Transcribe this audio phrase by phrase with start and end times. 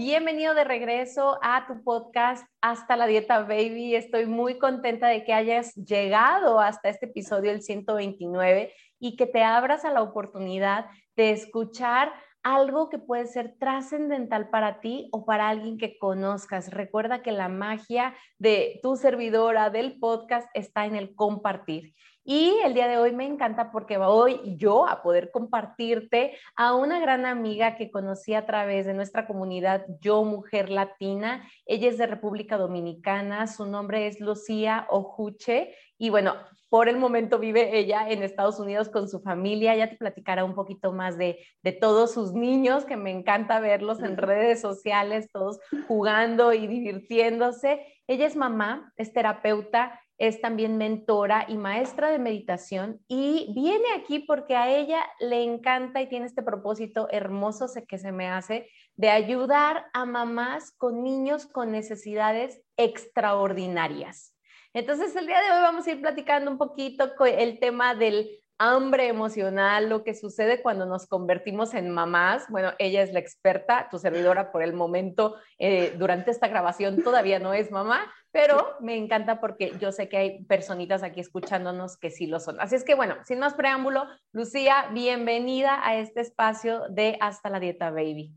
[0.00, 3.94] Bienvenido de regreso a tu podcast Hasta la Dieta Baby.
[3.94, 9.42] Estoy muy contenta de que hayas llegado hasta este episodio, el 129, y que te
[9.42, 10.86] abras a la oportunidad
[11.16, 16.70] de escuchar algo que puede ser trascendental para ti o para alguien que conozcas.
[16.70, 21.92] Recuerda que la magia de tu servidora del podcast está en el compartir.
[22.32, 27.00] Y el día de hoy me encanta porque voy yo a poder compartirte a una
[27.00, 31.42] gran amiga que conocí a través de nuestra comunidad Yo Mujer Latina.
[31.66, 36.36] Ella es de República Dominicana, su nombre es Lucía Ojuche y bueno,
[36.68, 39.74] por el momento vive ella en Estados Unidos con su familia.
[39.74, 44.00] Ya te platicará un poquito más de, de todos sus niños, que me encanta verlos
[44.04, 47.84] en redes sociales, todos jugando y divirtiéndose.
[48.06, 54.18] Ella es mamá, es terapeuta es también mentora y maestra de meditación y viene aquí
[54.18, 59.08] porque a ella le encanta y tiene este propósito hermoso que se me hace de
[59.08, 64.36] ayudar a mamás con niños con necesidades extraordinarias.
[64.74, 69.08] Entonces, el día de hoy vamos a ir platicando un poquito el tema del hambre
[69.08, 72.44] emocional, lo que sucede cuando nos convertimos en mamás.
[72.50, 77.38] Bueno, ella es la experta, tu servidora por el momento, eh, durante esta grabación todavía
[77.38, 82.10] no es mamá, pero me encanta porque yo sé que hay personitas aquí escuchándonos que
[82.10, 82.60] sí lo son.
[82.60, 87.60] Así es que bueno, sin más preámbulo, Lucía, bienvenida a este espacio de Hasta la
[87.60, 88.32] Dieta Baby.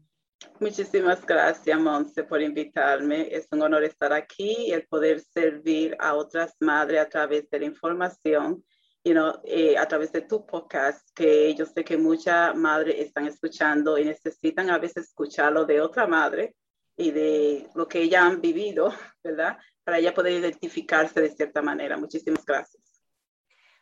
[0.59, 3.27] Muchísimas gracias, Monse, por invitarme.
[3.31, 7.59] Es un honor estar aquí y el poder servir a otras madres a través de
[7.59, 8.63] la información,
[9.03, 13.27] you know, eh, a través de tu podcast, que yo sé que muchas madres están
[13.27, 16.55] escuchando y necesitan a veces escucharlo de otra madre
[16.95, 18.93] y de lo que ellas han vivido,
[19.23, 19.57] ¿verdad?
[19.83, 21.97] para ella poder identificarse de cierta manera.
[21.97, 22.81] Muchísimas gracias.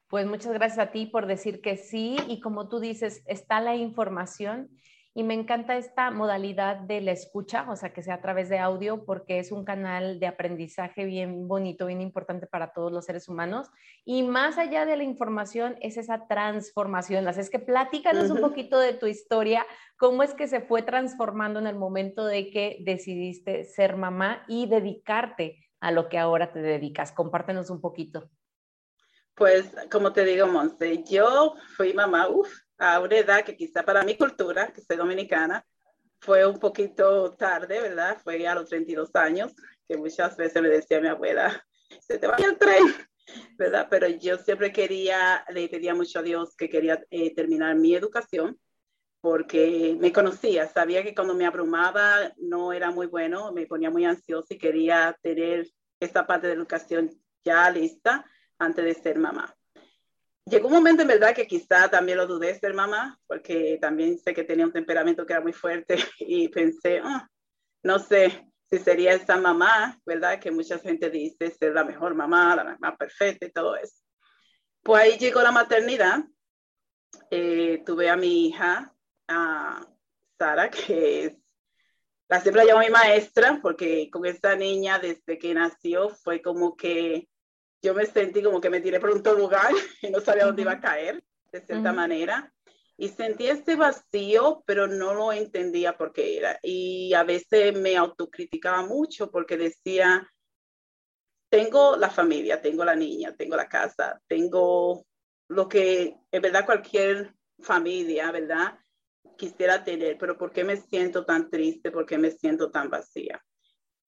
[0.07, 3.75] Pues muchas gracias a ti por decir que sí y como tú dices, está la
[3.75, 4.69] información
[5.13, 8.59] y me encanta esta modalidad de la escucha, o sea, que sea a través de
[8.59, 13.27] audio, porque es un canal de aprendizaje bien bonito, bien importante para todos los seres
[13.27, 13.69] humanos.
[14.05, 17.27] Y más allá de la información, es esa transformación.
[17.27, 19.66] Así es que platícanos un poquito de tu historia,
[19.97, 24.67] cómo es que se fue transformando en el momento de que decidiste ser mamá y
[24.67, 27.11] dedicarte a lo que ahora te dedicas.
[27.11, 28.29] Compártenos un poquito.
[29.35, 32.49] Pues, como te digo, Monse, yo fui mamá, uff,
[32.81, 35.64] a una edad que quizá para mi cultura, que soy dominicana,
[36.19, 38.18] fue un poquito tarde, ¿verdad?
[38.24, 39.53] Fue a los 32 años,
[39.88, 41.64] que muchas veces me decía mi abuela,
[42.00, 42.84] se te va el tren,
[43.56, 43.88] ¿verdad?
[43.88, 48.59] Pero yo siempre quería, le pedía mucho a Dios que quería eh, terminar mi educación,
[49.22, 54.06] porque me conocía, sabía que cuando me abrumaba no era muy bueno, me ponía muy
[54.06, 55.68] ansiosa y quería tener
[56.00, 57.12] esta parte de educación
[57.44, 58.25] ya lista
[58.58, 59.56] antes de ser mamá.
[60.51, 64.34] Llegó un momento en verdad que quizá también lo dudé ser mamá, porque también sé
[64.34, 67.25] que tenía un temperamento que era muy fuerte y pensé, ah,
[67.84, 70.41] no sé si sería esa mamá, ¿verdad?
[70.41, 73.95] Que mucha gente dice ser la mejor mamá, la mamá perfecta y todo eso.
[74.84, 76.19] Pues ahí llegó la maternidad.
[77.29, 78.94] Eh, tuve a mi hija
[79.29, 79.88] a
[80.38, 81.38] Sara, que es,
[82.28, 86.75] la siempre la llamo mi maestra, porque con esta niña desde que nació fue como
[86.75, 87.29] que
[87.81, 89.72] yo me sentí como que me tiré por un lugar
[90.02, 92.53] y no sabía dónde iba a caer, de cierta manera.
[92.97, 96.59] Y sentí este vacío, pero no lo entendía por qué era.
[96.62, 100.30] Y a veces me autocriticaba mucho porque decía,
[101.50, 105.06] tengo la familia, tengo la niña, tengo la casa, tengo
[105.47, 108.78] lo que en verdad cualquier familia, ¿verdad?
[109.41, 111.90] quisiera tener, pero ¿por qué me siento tan triste?
[111.91, 113.44] ¿Por qué me siento tan vacía?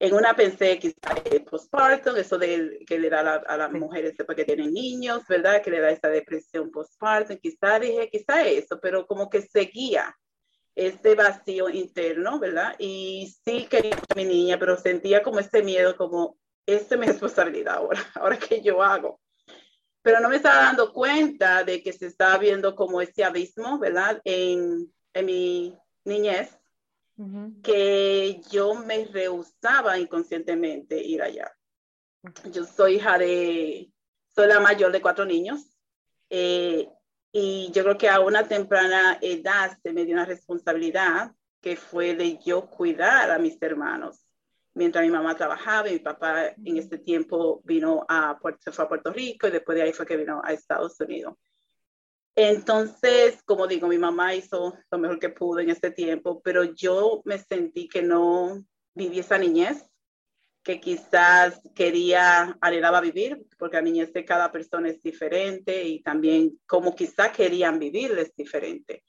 [0.04, 4.36] En una pensé quizá el postpartum, eso de, que le da a, las mujeres después
[4.36, 5.62] que tienen niños, ¿verdad?
[5.62, 7.38] Que le da esa depresión postpartum.
[7.38, 10.14] Quizá dije, quizá eso, pero como que seguía
[10.74, 12.76] este vacío interno, ¿verdad?
[12.78, 16.36] Y sí quería a mi niña, pero sentía como este miedo, como,
[16.66, 19.22] esta es mi responsabilidad ahora, ahora qué yo hago.
[20.02, 24.20] Pero no me estaba dando cuenta de que se estaba viendo como este abismo, ¿verdad?
[24.24, 26.58] En, en mi niñez
[27.62, 31.52] que yo me rehusaba inconscientemente ir allá.
[32.50, 33.92] Yo soy hija de,
[34.34, 35.76] soy la mayor de cuatro niños
[36.30, 36.88] eh,
[37.30, 42.14] y yo creo que a una temprana edad se me dio una responsabilidad que fue
[42.14, 44.20] de yo cuidar a mis hermanos.
[44.74, 48.88] Mientras mi mamá trabajaba y mi papá en este tiempo vino a Puerto, fue a
[48.88, 51.34] Puerto Rico y después de ahí fue que vino a Estados Unidos.
[52.36, 57.22] Entonces, como digo, mi mamá hizo lo mejor que pudo en este tiempo, pero yo
[57.24, 58.64] me sentí que no
[58.94, 59.84] viví esa niñez
[60.64, 66.58] que quizás quería, anhelaba vivir, porque la niñez de cada persona es diferente y también
[66.66, 69.04] como quizás querían vivir es diferente.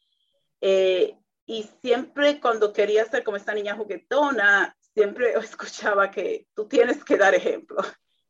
[0.59, 7.03] Eh, y siempre cuando quería ser como esta niña juguetona, siempre escuchaba que tú tienes
[7.03, 7.77] que dar ejemplo.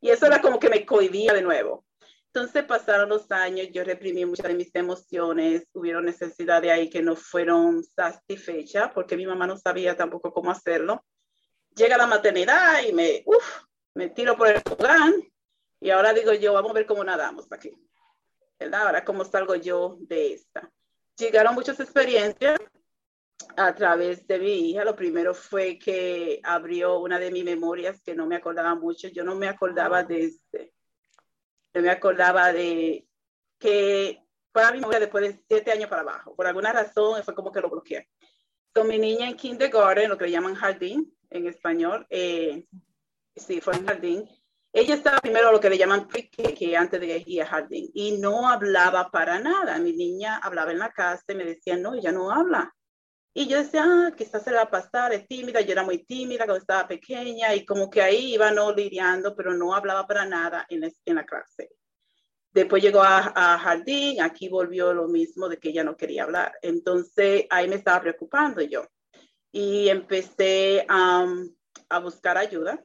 [0.02, 1.85] Y eso era como que me cohibía de nuevo.
[2.36, 7.16] Entonces pasaron los años, yo reprimí muchas de mis emociones, hubieron necesidades ahí que no
[7.16, 11.02] fueron satisfechas porque mi mamá no sabía tampoco cómo hacerlo
[11.76, 15.14] llega la maternidad y me, uf, me tiro por el tobogán
[15.80, 17.72] y ahora digo yo, vamos a ver cómo nadamos aquí.
[18.58, 18.84] ¿verdad?
[18.84, 20.72] Ahora cómo salgo yo de esta.
[21.18, 22.58] Llegaron muchas experiencias
[23.58, 24.86] a través de mi hija.
[24.86, 29.10] Lo primero fue que abrió una de mis memorias que no me acordaba mucho.
[29.10, 30.74] Yo no me acordaba de este.
[31.76, 33.06] Yo me acordaba de
[33.60, 34.24] que
[34.54, 36.34] fue mi memoria después de siete años para abajo.
[36.34, 38.08] Por alguna razón fue como que lo bloqueé.
[38.74, 42.66] Con mi niña en kindergarten, lo que le llaman jardín, en español, eh,
[43.36, 44.30] sí, fue en jardín.
[44.72, 48.20] Ella estaba primero lo que le llaman pre que antes de ir a jardín, y
[48.20, 49.78] no hablaba para nada.
[49.78, 52.74] Mi niña hablaba en la casa y me decía, no, ella no habla.
[53.38, 56.06] Y yo decía, ah, quizás se le va a pasar, es tímida, yo era muy
[56.06, 60.26] tímida cuando estaba pequeña y como que ahí iba no lidiando, pero no hablaba para
[60.26, 61.70] nada en, en la clase.
[62.54, 66.54] Después llegó a, a, jardín, aquí volvió lo mismo de que ella no quería hablar.
[66.62, 68.88] Entonces ahí me estaba preocupando yo
[69.52, 72.82] y empecé a buscar ayuda.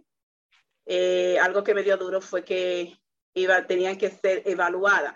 [0.85, 2.99] Eh, algo que me dio duro fue que
[3.35, 5.14] iba, tenían que ser evaluadas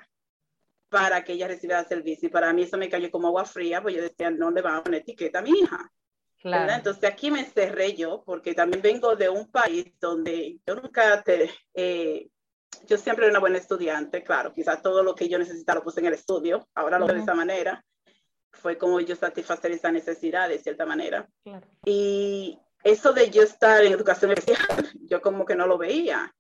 [0.95, 2.29] para que ella recibiera servicio.
[2.29, 4.77] Y para mí eso me cayó como agua fría, pues yo decía, no le van
[4.77, 5.91] a poner etiqueta a mi hija.
[6.41, 6.73] Claro.
[6.73, 11.51] Entonces aquí me encerré yo, porque también vengo de un país donde yo nunca te...
[11.75, 12.29] Eh,
[12.87, 15.99] yo siempre era una buena estudiante, claro, quizás todo lo que yo necesitaba lo puse
[15.99, 17.85] en el estudio, ahora lo veo de esa manera,
[18.53, 21.29] fue como yo satisfacer esa necesidad de cierta manera.
[21.85, 26.33] Y eso de yo estar en educación especial, yo como que no lo veía.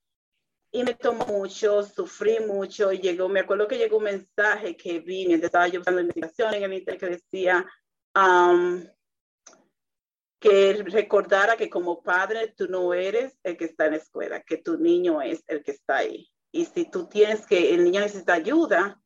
[0.74, 4.98] Y me tomó mucho, sufrí mucho y llegó, me acuerdo que llegó un mensaje que
[4.98, 7.64] vi mientras estaba yo buscando investigación en el internet que decía
[8.16, 8.84] um,
[10.40, 14.56] que recordara que como padre tú no eres el que está en la escuela, que
[14.56, 16.28] tu niño es el que está ahí.
[16.50, 19.00] Y si tú tienes que, el niño necesita ayuda,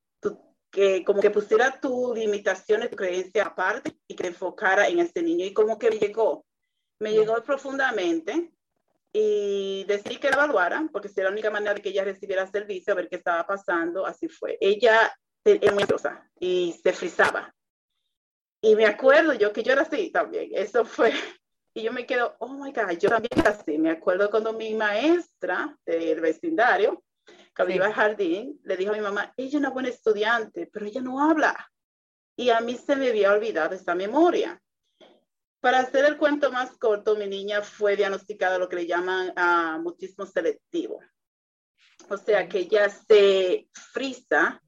[0.71, 5.45] que como que pusiera tus limitaciones, tu creencia aparte y que enfocara en ese niño.
[5.45, 6.47] Y como que me llegó,
[6.99, 8.55] me llegó profundamente
[9.13, 12.47] y decidí que la evaluara, porque si era la única manera de que ella recibiera
[12.47, 14.59] servicio, a ver qué estaba pasando, así fue.
[14.61, 15.13] Ella
[15.45, 17.55] es muy ansiosa y se frizaba.
[18.61, 21.13] Y me acuerdo yo que yo era así también, eso fue,
[21.75, 23.79] y yo me quedo, oh my God, yo también era así.
[23.79, 27.05] Me acuerdo cuando mi maestra del vecindario,
[27.57, 30.87] cuando iba al jardín, le dijo a mi mamá, ella es una buena estudiante, pero
[30.87, 31.71] ella no habla.
[32.37, 34.61] Y a mí se me había olvidado esta memoria.
[35.61, 39.83] Para hacer el cuento más corto, mi niña fue diagnosticada lo que le llaman uh,
[39.83, 41.01] mutismo selectivo.
[42.09, 44.63] O sea, que ella se frisa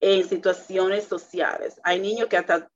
[0.00, 1.78] en situaciones sociales.
[1.84, 2.70] Hay niños que hasta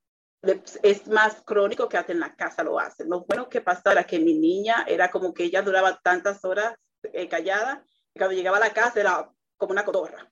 [0.82, 3.08] es más crónico que hasta en la casa lo hacen.
[3.08, 6.74] Lo bueno que pasaba era que mi niña era como que ella duraba tantas horas
[7.02, 10.30] eh, callada, y cuando llegaba a la casa era como una cotorra,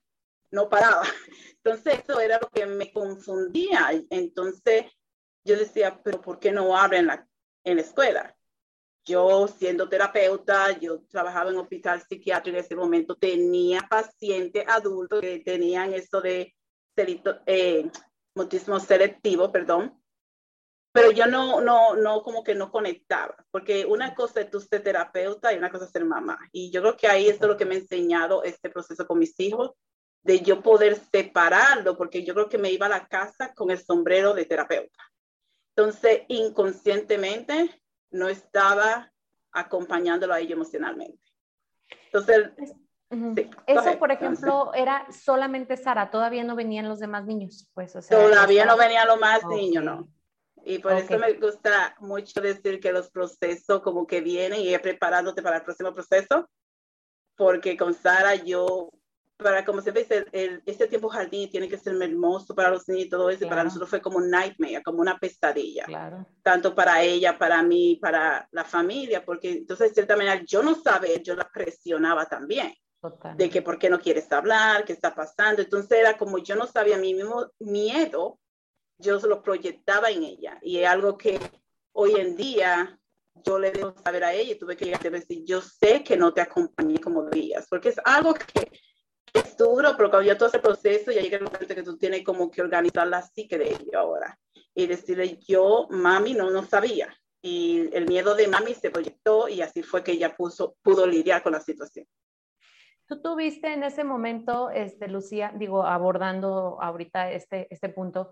[0.51, 1.01] no paraba.
[1.63, 3.89] Entonces eso era lo que me confundía.
[4.09, 4.85] Entonces
[5.43, 7.27] yo decía, pero ¿por qué no habla en la,
[7.63, 8.35] en la escuela?
[9.05, 15.39] Yo siendo terapeuta, yo trabajaba en hospital psiquiátrico en ese momento, tenía pacientes adultos que
[15.39, 16.55] tenían esto de
[17.45, 17.91] eh,
[18.33, 20.01] mutismo selectivo, perdón,
[20.93, 24.83] pero yo no, no, no, como que no conectaba, porque una cosa es tú ser
[24.83, 26.37] terapeuta y una cosa es ser mamá.
[26.51, 29.37] Y yo creo que ahí es lo que me ha enseñado este proceso con mis
[29.39, 29.71] hijos,
[30.21, 33.79] de yo poder separarlo, porque yo creo que me iba a la casa con el
[33.79, 35.12] sombrero de terapeuta.
[35.75, 39.11] Entonces, inconscientemente, no estaba
[39.51, 41.19] acompañándolo a ellos emocionalmente.
[42.05, 42.51] Entonces,
[43.67, 47.93] Eso, por ejemplo, era solamente Sara, todavía no venían los demás niños, pues.
[48.09, 50.07] todavía no venían los más niños, no.
[50.65, 55.41] Y por eso me gusta mucho decir que los procesos como que vienen y preparándote
[55.41, 56.49] para el próximo proceso,
[57.35, 58.89] porque con Sara yo,
[59.37, 63.05] para como siempre dice, el, este tiempo jardín tiene que ser hermoso para los niños
[63.05, 66.25] y todo eso, y para nosotros fue como un nightmare, como una pesadilla, claro.
[66.41, 70.75] tanto para ella, para mí, para la familia, porque entonces de cierta manera yo no
[70.75, 72.73] sabía, yo la presionaba también.
[73.35, 75.61] De que por qué no quieres hablar, qué está pasando.
[75.61, 78.39] Entonces era como yo no sabía mi mismo miedo
[78.97, 81.39] yo se lo proyectaba en ella y es algo que
[81.91, 82.97] hoy en día
[83.45, 86.15] yo le debo saber a ella y tuve que llegar a decir, yo sé que
[86.15, 88.71] no te acompañé como debías, porque es algo que
[89.33, 92.23] es duro, pero cuando ya todo ese proceso, ya llega el momento que tú tienes
[92.23, 94.37] como que organizar la psique de ella ahora
[94.75, 97.13] y decirle, yo, mami, no, no sabía.
[97.41, 101.43] Y el miedo de mami se proyectó y así fue que ella puso, pudo lidiar
[101.43, 102.05] con la situación.
[103.07, 108.31] Tú tuviste en ese momento, este, Lucía, digo, abordando ahorita este, este punto,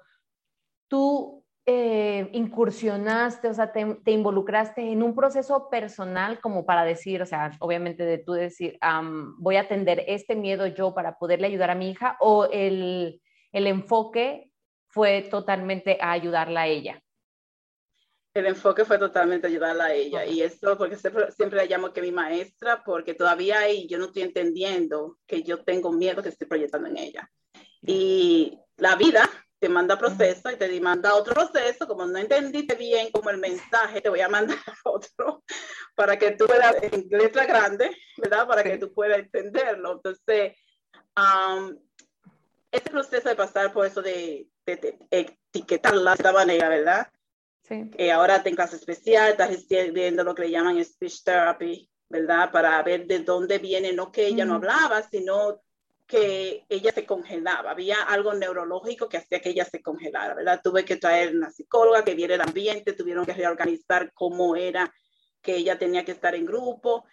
[0.87, 7.25] tú eh, incursionaste, o sea, te, involucraste en un proceso personal como para decir, o
[7.25, 8.79] sea, obviamente de tú decir,
[9.37, 13.67] voy a atender este miedo yo para poderle ayudar a mi hija, o el, el
[13.67, 14.51] enfoque
[14.87, 17.01] fue totalmente a ayudarla a ella?
[18.33, 20.25] El enfoque fue totalmente ayudarla a ella.
[20.25, 24.05] Y esto, porque siempre, siempre, la llamo que mi maestra, porque todavía ahí yo no
[24.05, 27.29] estoy entendiendo que yo tengo miedo que estoy proyectando en ella.
[27.81, 29.29] Y la vida
[29.61, 31.87] te manda proceso y te manda otro proceso.
[31.87, 35.43] Como no entendiste bien como el mensaje, te voy a mandar otro
[35.95, 38.47] para que tú puedas, en letra grande, ¿verdad?
[38.47, 39.93] Para que tú puedas entenderlo.
[39.93, 40.57] Entonces,
[41.15, 41.77] um,
[42.71, 47.07] ese proceso de pasar por eso de, de, de etiquetarla de esta manera, ¿verdad?
[47.61, 47.91] Sí.
[47.97, 52.51] Eh, ahora en clase especial, estás viendo lo que le llaman speech therapy, ¿verdad?
[52.51, 55.61] Para ver de dónde viene, no que ella no hablaba, sino
[56.11, 57.71] que ella se congelaba.
[57.71, 60.59] Había algo neurológico que hacía que ella se congelara, ¿verdad?
[60.61, 64.93] Tuve que traer una psicóloga que viera el ambiente, tuvieron que reorganizar cómo era
[65.41, 67.05] que ella tenía que estar en grupo.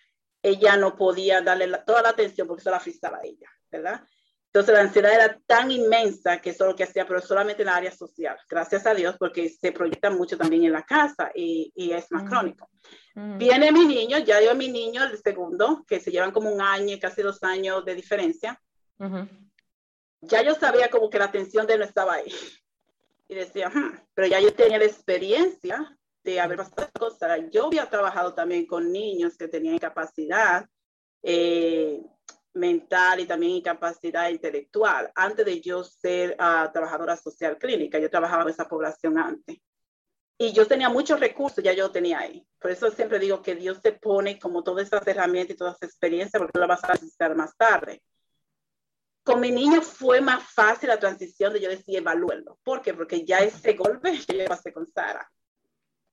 [0.43, 4.02] Ella no podía darle toda la atención porque eso la frisaba ella, ¿verdad?
[4.47, 7.69] Entonces la ansiedad era tan inmensa que eso es lo que hacía, pero solamente en
[7.69, 8.37] el área social.
[8.50, 12.28] Gracias a Dios, porque se proyecta mucho también en la casa y, y es más
[12.28, 12.69] crónico.
[13.14, 16.97] Viene mi niño, ya yo mi niño, el segundo, que se llevan como un año,
[17.00, 18.61] casi dos años de diferencia.
[20.21, 22.33] Ya yo sabía como que la atención de él no estaba ahí.
[23.28, 27.40] Y decía, hmm", pero ya yo tenía la experiencia de haber pasado cosas.
[27.50, 30.67] Yo había trabajado también con niños que tenían incapacidad.
[31.23, 32.00] Eh,
[32.59, 35.11] mental y también incapacidad intelectual.
[35.14, 39.59] Antes de yo ser uh, trabajadora social clínica, yo trabajaba en esa población antes.
[40.40, 42.47] Y yo tenía muchos recursos, ya yo tenía ahí.
[42.61, 45.88] Por eso siempre digo que Dios te pone como todas esas herramientas y todas esas
[45.88, 48.02] experiencias porque lo vas a necesitar más tarde.
[49.28, 52.58] Con mi niño fue más fácil la transición de yo decir evalúenlo.
[52.64, 52.94] ¿Por qué?
[52.94, 55.30] Porque ya ese golpe yo pasé con Sara.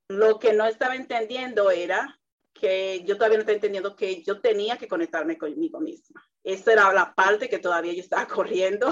[0.10, 2.20] Lo que no estaba entendiendo era
[2.54, 6.28] que yo todavía no estaba entendiendo que yo tenía que conectarme conmigo misma.
[6.44, 8.92] Esa era la parte que todavía yo estaba corriendo,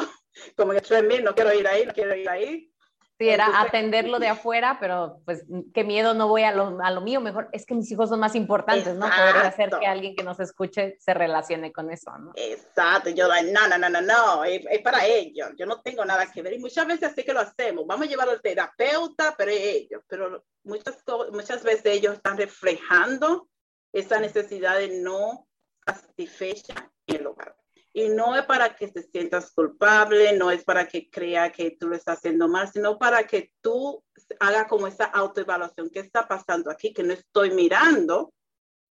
[0.56, 2.73] como que no quiero ir ahí, no quiero ir ahí.
[3.20, 7.01] Sí, era atenderlo de afuera, pero pues qué miedo, no voy a lo, a lo
[7.01, 9.05] mío, mejor es que mis hijos son más importantes, ¿no?
[9.05, 12.32] Poder hacer que alguien que nos escuche se relacione con eso, ¿no?
[12.36, 16.32] Exacto, yo no, no, no, no, no, es, es, para ellos, yo no tengo nada
[16.32, 19.51] que ver y muchas veces así que lo hacemos, vamos a llevar al terapeuta, pero
[19.51, 20.98] ellos, pero muchas,
[21.32, 23.48] muchas veces ellos están reflejando
[23.91, 25.48] esa necesidad de no
[25.86, 26.74] satisfecha
[27.05, 27.55] en el hogar.
[27.94, 31.88] Y no es para que te sientas culpable, no es para que crea que tú
[31.88, 34.04] lo estás haciendo mal, sino para que tú
[34.40, 35.92] hagas como esa autoevaluación.
[35.92, 36.92] ¿Qué está pasando aquí?
[36.92, 38.34] Que no estoy mirando,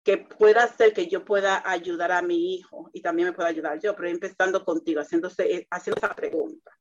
[0.03, 3.79] que pueda ser que yo pueda ayudar a mi hijo y también me pueda ayudar
[3.79, 6.71] yo, pero empezando contigo, haciéndose, eh, haciendo esa pregunta.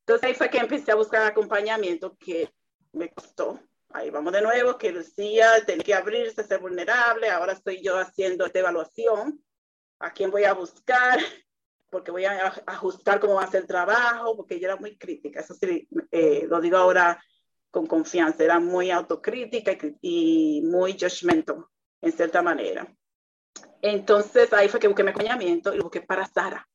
[0.00, 2.52] Entonces ahí fue que empecé a buscar acompañamiento que
[2.92, 3.60] me costó,
[3.94, 7.28] Ahí vamos de nuevo, que decía, tenía que abrirse, ser vulnerable.
[7.28, 9.44] Ahora estoy yo haciendo esta evaluación.
[9.98, 11.20] ¿A quién voy a buscar?
[11.92, 15.40] Porque voy a ajustar cómo va a ser el trabajo, porque yo era muy crítica.
[15.40, 17.22] Eso sí, eh, lo digo ahora
[17.70, 18.42] con confianza.
[18.42, 21.66] Era muy autocrítica y, muy judgmental,
[22.00, 22.86] en cierta manera.
[23.82, 26.66] Entonces ahí fue que busqué mi acompañamiento y lo busqué para Sara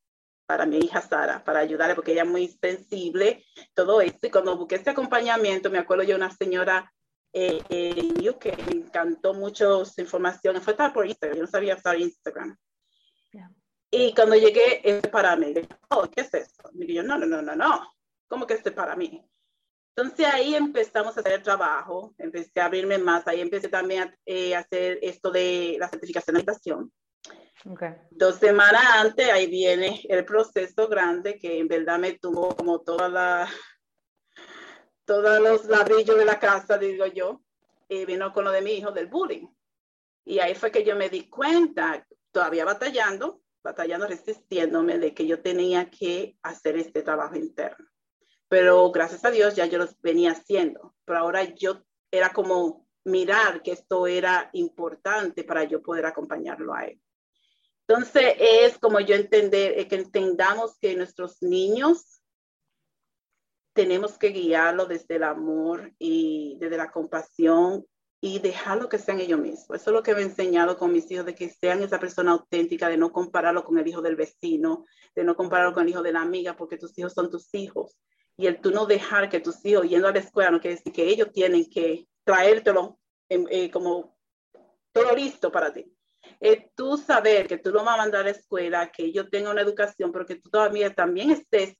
[0.47, 3.43] para mi hija Sara, para ayudarle, porque ella es muy sensible,
[3.73, 4.27] todo esto.
[4.27, 6.89] Y cuando busqué este acompañamiento, me acuerdo yo una señora
[7.33, 10.59] eh, eh, que me encantó mucho su información.
[10.61, 12.57] Fue estar por Instagram, yo no sabía usar Instagram.
[13.89, 15.53] Y cuando llegué, es para mí.
[15.89, 16.69] Oh, ¿qué es esto?
[16.73, 17.93] Y yo, no, no, no, no, no.
[18.27, 19.23] ¿Cómo que este para mí?
[19.95, 24.15] Entonces ahí empezamos a hacer el trabajo, empecé a abrirme más, ahí empecé también a
[24.27, 26.93] eh, hacer esto de la certificación de habitación.
[27.65, 27.95] Okay.
[28.11, 33.09] Dos semanas antes, ahí viene el proceso grande que en verdad me tuvo como toda
[33.09, 33.49] la,
[35.05, 37.41] todos los ladrillos de la casa, digo yo,
[37.89, 39.47] y vino con lo de mi hijo del bullying.
[40.25, 45.41] Y ahí fue que yo me di cuenta, todavía batallando, batallando, resistiéndome de que yo
[45.41, 47.85] tenía que hacer este trabajo interno.
[48.47, 50.95] Pero gracias a Dios ya yo lo venía haciendo.
[51.03, 56.85] Pero ahora yo era como mirar que esto era importante para yo poder acompañarlo a
[56.85, 57.01] él.
[57.85, 62.21] Entonces es como yo entender, que entendamos que nuestros niños
[63.73, 67.85] tenemos que guiarlo desde el amor y desde la compasión
[68.19, 69.81] y dejarlo que sean ellos mismos.
[69.81, 72.31] Eso es lo que me he enseñado con mis hijos, de que sean esa persona
[72.31, 76.01] auténtica, de no compararlo con el hijo del vecino, de no compararlo con el hijo
[76.01, 77.97] de la amiga, porque tus hijos son tus hijos.
[78.35, 80.93] Y el tú no dejar que tus hijos yendo a la escuela no quiere decir
[80.93, 84.17] que ellos tienen que traértelo eh, como
[84.91, 85.91] todo listo para ti.
[86.39, 89.53] Es tú saber que tú lo vas a mandar a la escuela, que ellos tengan
[89.53, 91.75] una educación, pero que tú todavía también estés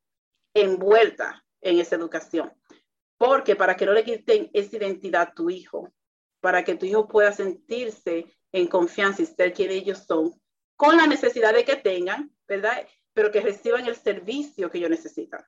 [0.53, 2.51] envuelta en esa educación.
[3.17, 5.91] Porque para que no le quiten esa identidad a tu hijo,
[6.39, 10.33] para que tu hijo pueda sentirse en confianza y ser quien ellos son,
[10.75, 12.87] con la necesidad de que tengan, ¿verdad?
[13.13, 15.43] Pero que reciban el servicio que ellos necesitan,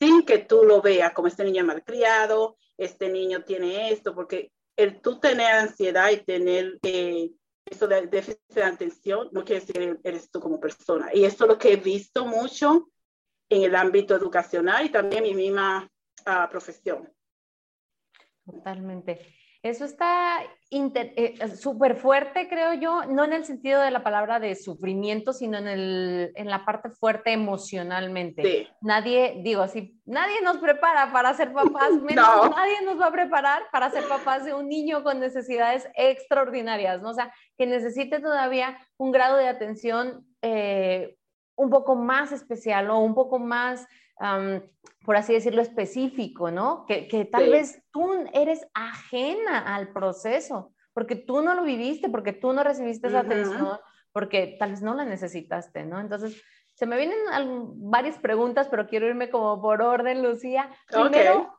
[0.00, 5.00] sin que tú lo veas como este niño malcriado, este niño tiene esto, porque el
[5.00, 7.30] tú tener ansiedad y tener eh,
[7.64, 11.10] eso de déficit de atención no quiere decir eres tú como persona.
[11.12, 12.90] Y eso es lo que he visto mucho
[13.48, 15.90] en el ámbito educacional y también en mi misma
[16.26, 17.12] uh, profesión.
[18.44, 19.34] Totalmente.
[19.68, 20.38] Eso está
[20.70, 25.58] eh, súper fuerte, creo yo, no en el sentido de la palabra de sufrimiento, sino
[25.58, 28.68] en, el, en la parte fuerte emocionalmente.
[28.80, 33.64] Nadie, digo así, nadie nos prepara para ser papás, menos nadie nos va a preparar
[33.72, 37.10] para ser papás de un niño con necesidades extraordinarias, ¿no?
[37.10, 41.16] O sea, que necesite todavía un grado de atención eh,
[41.56, 43.84] un poco más especial o un poco más
[45.04, 46.84] por así decirlo, específico, ¿no?
[46.86, 52.32] Que, que tal vez tú eres ajena al proceso, porque tú no lo viviste, porque
[52.32, 53.78] tú no recibiste esa atención,
[54.12, 56.00] porque tal vez no la necesitaste, ¿no?
[56.00, 56.42] Entonces,
[56.74, 57.18] se me vienen
[57.90, 60.70] varias preguntas, pero quiero irme como por orden, Lucía.
[60.88, 61.54] Primero,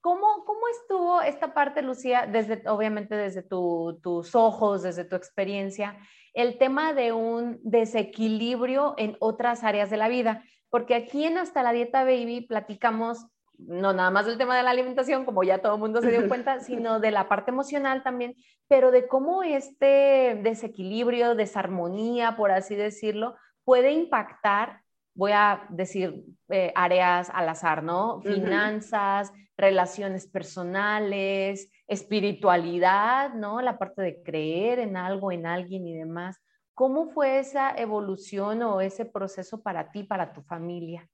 [0.00, 5.96] ¿cómo, ¿cómo estuvo esta parte, Lucía, desde, obviamente desde tus ojos, desde tu experiencia,
[6.34, 10.44] el tema de un desequilibrio en otras áreas de la vida?
[10.74, 13.28] Porque aquí en Hasta la Dieta Baby platicamos
[13.58, 16.26] no nada más del tema de la alimentación, como ya todo el mundo se dio
[16.26, 18.34] cuenta, sino de la parte emocional también,
[18.66, 24.80] pero de cómo este desequilibrio, desarmonía, por así decirlo, puede impactar,
[25.14, 28.20] voy a decir, eh, áreas al azar, ¿no?
[28.22, 33.60] Finanzas, relaciones personales, espiritualidad, ¿no?
[33.60, 36.40] La parte de creer en algo, en alguien y demás.
[36.74, 41.08] ¿Cómo fue esa evolución o ese proceso para ti, para tu familia?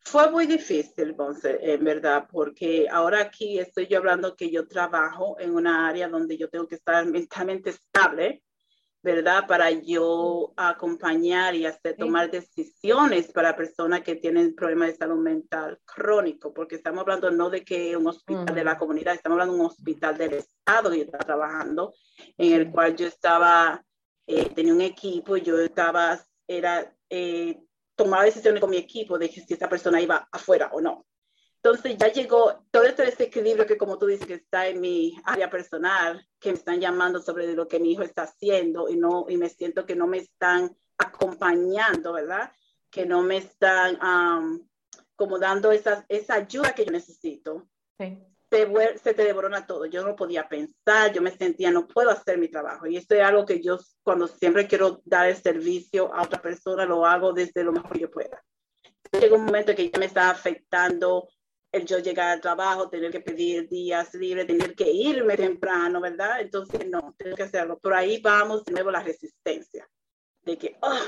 [0.00, 5.36] Fue muy difícil, Bonce, en verdad, porque ahora aquí estoy yo hablando que yo trabajo
[5.38, 8.42] en una área donde yo tengo que estar mentalmente estable,
[9.02, 9.46] ¿verdad?
[9.46, 15.78] Para yo acompañar y hacer, tomar decisiones para personas que tienen problemas de salud mental
[15.84, 19.60] crónico, porque estamos hablando no de que un hospital de la comunidad, estamos hablando de
[19.60, 21.94] un hospital del Estado que yo estaba trabajando,
[22.36, 23.84] en el cual yo estaba
[24.26, 27.62] eh, tenía un equipo, yo estaba, era, eh,
[27.94, 31.06] tomaba decisiones con mi equipo de si esa persona iba afuera o no.
[31.56, 35.50] Entonces ya llegó todo este desequilibrio que como tú dices que está en mi área
[35.50, 39.36] personal, que me están llamando sobre lo que mi hijo está haciendo y, no, y
[39.36, 42.52] me siento que no me están acompañando, ¿verdad?
[42.90, 43.98] Que no me están
[45.16, 47.68] como dando esa, esa ayuda que yo necesito.
[47.98, 48.16] Sí
[49.02, 49.86] se, te devorona todo.
[49.86, 52.86] Yo no podía pensar, yo me sentía, no puedo hacer mi trabajo.
[52.86, 56.84] Y esto es algo que yo, cuando siempre quiero dar el servicio a otra persona,
[56.84, 58.42] lo hago desde lo mejor que pueda.
[59.20, 61.28] Llegó un momento que ya me estaba afectando
[61.72, 66.40] el yo llegar al trabajo, tener que pedir días libres, tener que irme temprano, ¿verdad?
[66.40, 67.78] Entonces, no, tengo que hacerlo.
[67.78, 69.88] Por ahí vamos de nuevo la resistencia,
[70.42, 70.98] de que, oh,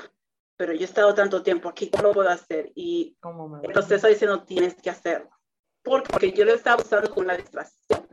[0.57, 2.71] pero yo he estado tanto tiempo aquí, ¿cómo lo puedo hacer?
[2.75, 3.17] Y
[3.63, 5.38] el proceso dice, no tienes que hacerlo
[5.83, 8.07] porque yo lo estaba usando con la distracción.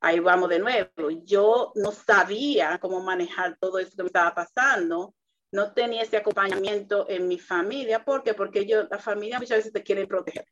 [0.00, 1.10] Ahí vamos de nuevo.
[1.24, 5.14] Yo no sabía cómo manejar todo eso que me estaba pasando.
[5.52, 8.04] No tenía ese acompañamiento en mi familia.
[8.04, 8.34] ¿Por qué?
[8.34, 10.46] Porque yo, la familia muchas veces te quiere proteger.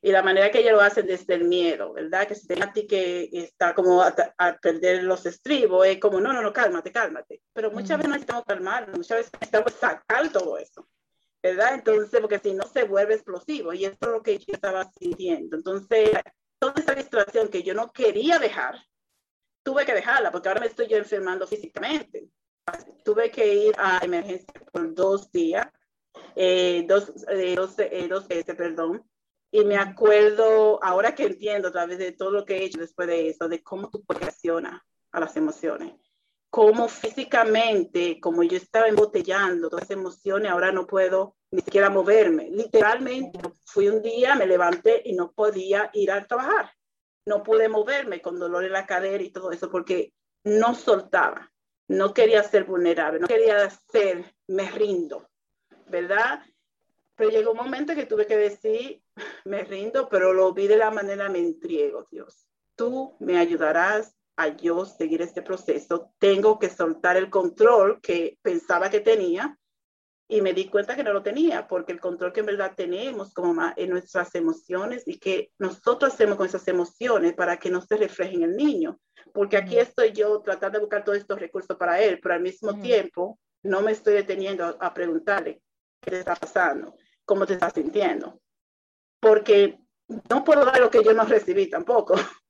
[0.00, 2.26] Y la manera que ellos lo hacen desde el miedo, ¿verdad?
[2.26, 4.14] Que si te a ti que está como a,
[4.62, 7.42] perder los estribos, es como, no, no, no, cálmate, cálmate.
[7.52, 10.88] Pero muchas veces necesitamos calmar, muchas veces necesitamos sacar todo eso.
[11.42, 11.74] ¿Verdad?
[11.74, 15.56] Entonces, porque si no se vuelve explosivo y esto es lo que yo estaba sintiendo.
[15.56, 16.10] Entonces,
[16.58, 18.76] toda esa distracción que yo no quería dejar,
[19.62, 22.28] tuve que dejarla porque ahora me estoy yo enfermando físicamente.
[23.04, 25.66] Tuve que ir a emergencia por dos días,
[26.34, 29.08] eh, dos, eh, dos, eh, dos veces, perdón.
[29.50, 33.08] Y me acuerdo, ahora que entiendo a través de todo lo que he hecho después
[33.08, 35.94] de eso, de cómo tú reaccionas a las emociones
[36.50, 42.48] cómo físicamente, como yo estaba embotellando todas esas emociones, ahora no puedo ni siquiera moverme.
[42.50, 46.72] Literalmente, fui un día, me levanté y no podía ir a trabajar.
[47.26, 51.52] No pude moverme con dolor en la cadera y todo eso porque no soltaba.
[51.88, 55.28] No quería ser vulnerable, no quería ser, me rindo,
[55.86, 56.42] ¿verdad?
[57.14, 59.02] Pero llegó un momento que tuve que decir,
[59.44, 62.46] me rindo, pero lo vi de la manera, me entrego, Dios.
[62.76, 68.88] Tú me ayudarás a yo seguir este proceso, tengo que soltar el control que pensaba
[68.88, 69.58] que tenía
[70.28, 73.34] y me di cuenta que no lo tenía, porque el control que en verdad tenemos
[73.34, 77.96] como en nuestras emociones y que nosotros hacemos con esas emociones para que no se
[77.96, 79.00] reflejen en el niño.
[79.34, 82.78] Porque aquí estoy yo tratando de buscar todos estos recursos para él, pero al mismo
[82.78, 85.62] tiempo no me estoy deteniendo a, preguntarle
[86.00, 88.40] qué te está pasando, cómo te estás sintiendo.
[89.18, 89.80] Porque
[90.30, 92.14] no puedo dar lo que yo no recibí tampoco.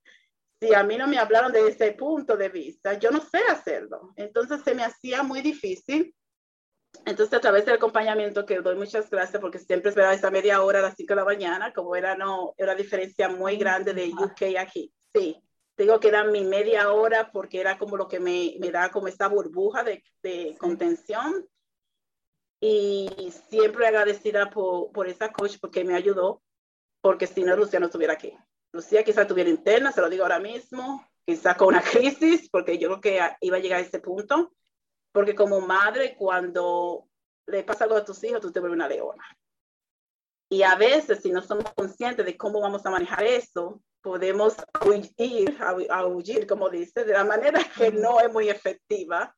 [0.61, 4.13] Si a mí no me hablaron de ese punto de vista, yo no sé hacerlo.
[4.17, 6.15] Entonces se me hacía muy difícil
[7.05, 10.81] entonces, a través del acompañamiento, que doy muchas gracias porque siempre esperaba esa media hora
[10.81, 14.09] a las 5 de la mañana, como era, no, era una diferencia muy grande de
[14.09, 14.93] UK aquí.
[15.15, 15.41] Sí,
[15.77, 19.09] digo que era mi media hora porque era como lo que me, me da como
[19.09, 21.47] esta burbuja de, de contención.
[22.61, 26.43] Y siempre agradecida por, por esa coach porque me ayudó,
[27.01, 28.37] porque si no, Lucía no estuviera aquí.
[28.73, 32.89] Lucía quizá estuviera interna, se lo digo ahora mismo, quizá con una crisis, porque yo
[32.89, 34.53] creo que iba a llegar a ese punto
[35.13, 37.09] porque como madre, cuando
[37.47, 39.25] le pasa algo a tus hijos, tú te vuelves una leona.
[40.51, 44.55] Y a veces, si no somos conscientes de cómo vamos a manejar eso, podemos
[44.87, 49.35] huir, a, huir, como dice, de la manera que no es muy efectiva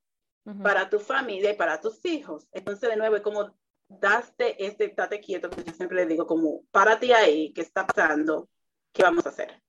[0.62, 2.46] para tu familia y para tus hijos.
[2.52, 3.56] Entonces, de nuevo, es como
[3.88, 8.48] daste este, estate quieto, que yo siempre le digo, como, párate ahí, ¿qué está pasando?
[8.92, 9.60] ¿Qué vamos a hacer?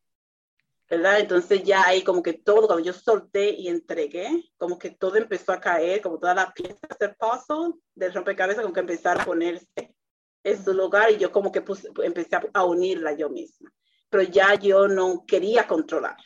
[0.91, 1.21] ¿verdad?
[1.21, 5.53] Entonces ya ahí como que todo, cuando yo solté y entregué, como que todo empezó
[5.53, 9.95] a caer, como todas las piezas del puzzle, del rompecabezas, como que empezaron a ponerse
[10.43, 11.63] en su lugar y yo como que
[12.03, 13.71] empecé a unirla yo misma.
[14.09, 16.17] Pero ya yo no quería controlar.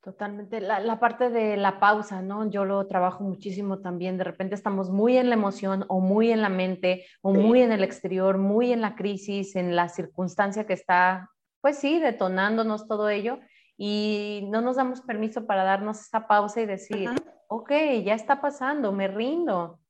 [0.00, 0.60] Totalmente.
[0.60, 2.48] La, la, parte de la pausa, ¿no?
[2.50, 4.16] Yo lo trabajo muchísimo también.
[4.16, 7.72] De repente estamos muy en la emoción o muy en la mente o muy en
[7.72, 11.30] el exterior, muy en la crisis, en la circunstancia que está
[11.64, 13.38] pues sí, detonándonos todo ello
[13.78, 17.08] y no nos damos permiso para darnos esa pausa y decir,
[17.48, 17.70] ok,
[18.04, 19.80] ya está pasando, me rindo,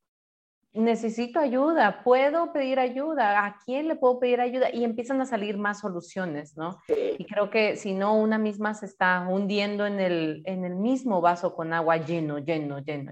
[0.72, 4.72] necesito ayuda, puedo pedir ayuda, ¿a quién le puedo pedir ayuda?
[4.72, 6.78] Y empiezan a salir más soluciones, ¿no?
[6.87, 11.20] Y creo que si no, una misma se está hundiendo en el, en el mismo
[11.20, 13.10] vaso con agua lleno, lleno, lleno.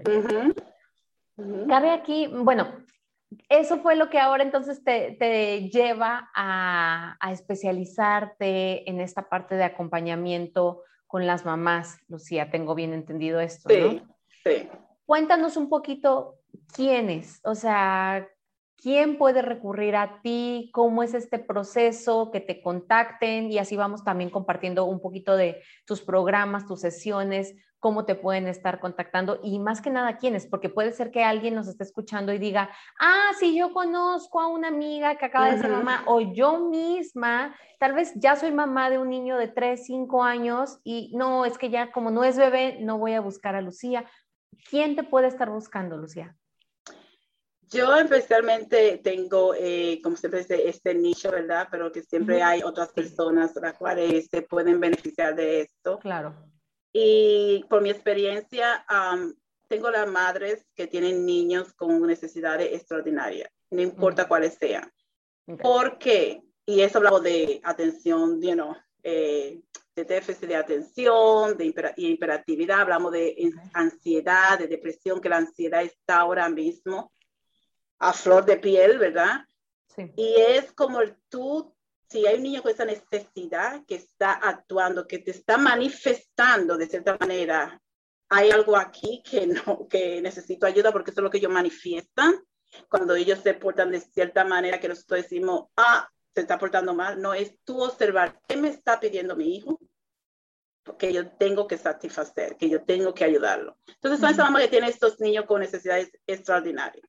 [1.67, 2.82] Cabe aquí, bueno,
[3.49, 10.83] eso fue lo que ahora entonces te, lleva a, especializarte en esta parte de acompañamiento
[11.07, 14.01] con las mamás, Lucía, tengo bien entendido esto, sí,
[14.43, 14.67] Sí.
[15.05, 16.39] Cuéntanos un poquito
[16.73, 18.27] quiénes, o sea,
[18.83, 24.03] quién puede recurrir a ti, cómo es este proceso, que te contacten y así vamos
[24.03, 29.59] también compartiendo un poquito de tus programas, tus sesiones, cómo te pueden estar contactando y
[29.59, 33.31] más que nada quiénes, porque puede ser que alguien nos esté escuchando y diga, ah,
[33.37, 37.93] sí, yo conozco a una amiga que acaba de ser mamá o yo misma, tal
[37.93, 41.69] vez ya soy mamá de un niño de 3, 5 años y no, es que
[41.69, 44.05] ya como no es bebé, no voy a buscar a Lucía.
[44.69, 46.37] ¿Quién te puede estar buscando, Lucía?
[47.67, 51.67] Yo especialmente tengo, eh, como siempre, este, este, nicho, ¿verdad?
[51.69, 55.99] Pero que siempre hay otras personas las cuales se pueden beneficiar de esto.
[55.99, 56.52] Claro.
[56.93, 58.85] Y por mi experiencia,
[59.67, 64.91] tengo las madres que tienen niños con necesidades extraordinarias, no importa cuáles sean.
[65.61, 66.43] ¿Por qué?
[66.65, 69.61] Y eso hablamos de atención, you know, eh,
[69.95, 76.19] de déficit de atención, de hiperactividad, hablamos de ansiedad, de depresión, que la ansiedad está
[76.19, 77.11] ahora mismo
[77.99, 79.45] a flor de piel, ¿verdad?
[79.95, 80.11] Sí.
[80.15, 81.75] Y es como tú
[82.13, 86.85] si hay un niño con esa necesidad que está actuando, que te está manifestando de
[86.85, 87.81] cierta manera,
[88.29, 92.35] hay algo aquí que no, que necesito ayuda porque eso es lo que ellos manifiestan.
[92.87, 97.19] Cuando ellos se portan de cierta manera que nosotros decimos, ah, se está portando mal,
[97.19, 99.79] no es tú observar qué me está pidiendo mi hijo,
[100.99, 103.77] que yo tengo que satisfacer, que yo tengo que ayudarlo.
[103.87, 107.07] Entonces son esas mamás que tienen estos niños con necesidades extraordinarias,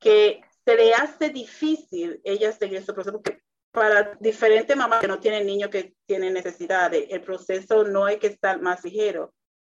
[0.00, 5.20] que se le hace difícil ellas seguir ese proceso porque para diferentes mamás que no
[5.20, 9.32] tienen niños que tienen necesidades, el proceso no hay que estar más ligero,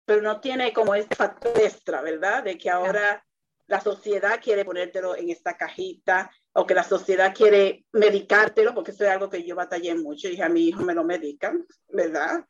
[0.04, 2.44] pero no tiene como este factor extra, ¿verdad?
[2.44, 3.24] De que ahora
[3.66, 9.04] la sociedad quiere ponértelo en esta cajita o que la sociedad quiere medicártelo, porque eso
[9.04, 12.44] es algo que yo batallé mucho y a mi hijo me lo medican, ¿verdad?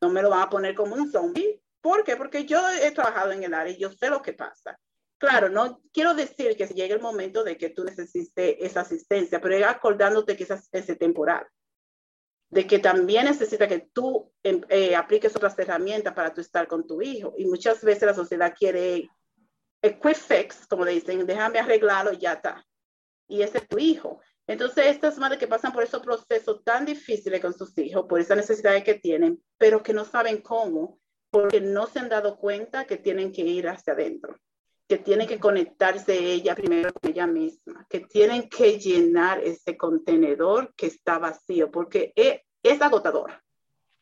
[0.00, 1.60] No me lo van a poner como un zombie.
[1.80, 2.16] ¿Por qué?
[2.16, 4.78] Porque yo he trabajado en el área y yo sé lo que pasa.
[5.18, 9.66] Claro, no quiero decir que llegue el momento de que tú necesites esa asistencia, pero
[9.66, 11.44] acordándote que esa es temporal,
[12.50, 16.86] de que también necesita que tú em, eh, apliques otras herramientas para tú estar con
[16.86, 17.34] tu hijo.
[17.36, 19.08] Y muchas veces la sociedad quiere
[19.82, 22.64] el quick fix, como dicen, déjame arreglarlo y ya está.
[23.28, 24.20] Y ese es tu hijo.
[24.46, 28.34] Entonces, estas madres que pasan por esos procesos tan difíciles con sus hijos, por esa
[28.34, 30.98] necesidad que tienen, pero que no saben cómo,
[31.30, 34.38] porque no se han dado cuenta que tienen que ir hacia adentro,
[34.88, 40.74] que tienen que conectarse ella primero con ella misma, que tienen que llenar ese contenedor
[40.74, 43.42] que está vacío, porque es, es agotador.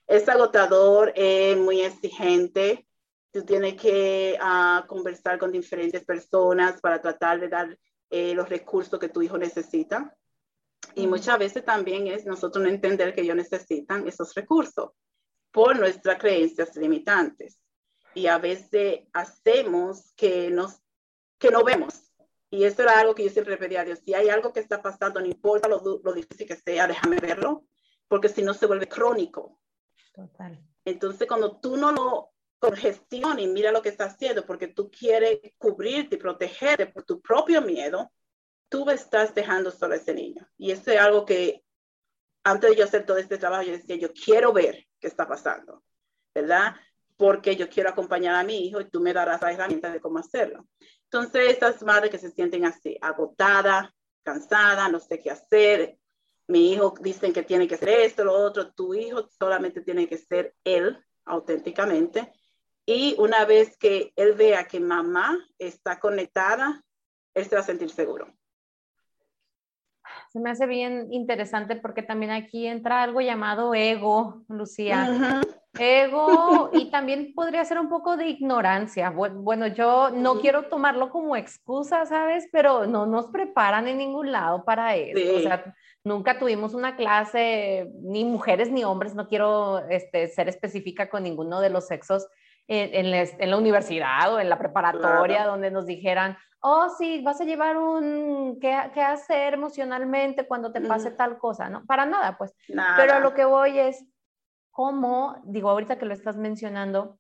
[0.07, 2.87] Es agotador, es muy exigente.
[3.33, 7.77] Tú tienes que uh, conversar con diferentes personas para tratar de dar
[8.09, 10.17] eh, los recursos que tu hijo necesita.
[10.95, 14.93] Y muchas veces también es nosotros no entender que ellos necesitan esos recursos
[15.51, 17.59] por nuestras creencias limitantes.
[18.17, 20.81] Y a veces hacemos que, nos,
[21.39, 22.11] que no vemos.
[22.49, 23.99] Y eso era algo que yo siempre pedía a Dios.
[24.03, 27.67] Si hay algo que está pasando, no importa lo, lo difícil que sea, déjame verlo,
[28.09, 29.61] porque si no se vuelve crónico.
[30.15, 30.59] Total.
[30.87, 35.39] Entonces, cuando tú no lo congestionas y mira lo que está haciendo, porque tú quieres
[35.59, 38.11] cubrirte y protegerte por tu propio miedo,
[38.71, 40.49] tú estás dejando solo a ese niño.
[40.57, 41.67] Y eso es algo que
[42.45, 45.85] antes de yo hacer todo este trabajo, yo decía, yo quiero ver qué está pasando,
[46.35, 46.77] ¿verdad?
[47.17, 50.19] Porque yo quiero acompañar a mi hijo y tú me darás la herramienta de cómo
[50.19, 50.67] hacerlo.
[51.05, 55.99] Entonces, estas madres que se sienten así, agotada, cansada, no sé qué hacer,
[56.49, 60.19] mi hijo dicen que tiene que ser esto, lo otro, tu hijo solamente tiene que
[60.19, 62.33] ser él auténticamente.
[62.85, 66.85] Y una vez que él vea que mamá está conectada,
[67.35, 68.33] él se va a sentir seguro
[70.37, 75.41] se me hace bien interesante porque también aquí entra algo llamado ego, Lucía.
[75.79, 79.11] Ego y también podría ser un poco de ignorancia.
[79.11, 82.49] Bueno, yo no quiero tomarlo como excusa, ¿sabes?
[82.53, 85.37] Pero no nos preparan en ningún lado para eso.
[85.37, 91.09] O sea, nunca tuvimos una clase, ni mujeres ni hombres, no quiero este, ser específica
[91.09, 92.27] con ninguno de los sexos
[92.69, 97.45] en, en, la, universidad o en la preparatoria, donde nos dijeran, oh, sí, vas a
[97.45, 101.69] llevar un, ¿qué, qué hacer emocionalmente cuando te pase tal cosa?
[101.69, 102.55] No, para nada, pues.
[102.97, 104.05] Pero lo que voy es,
[104.77, 107.19] ¿cómo, digo, ahorita que lo estás mencionando,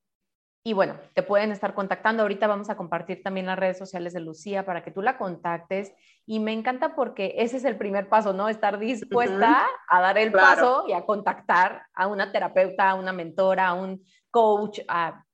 [0.62, 2.22] y bueno, te pueden estar contactando.
[2.22, 5.92] Ahorita vamos a compartir también las redes sociales de Lucía para que tú la contactes.
[6.26, 8.48] Y me encanta porque ese es el primer paso, ¿no?
[8.48, 13.68] Estar dispuesta a dar el paso y a contactar a una terapeuta, a una mentora,
[13.68, 14.02] a un
[14.36, 15.24] coach, a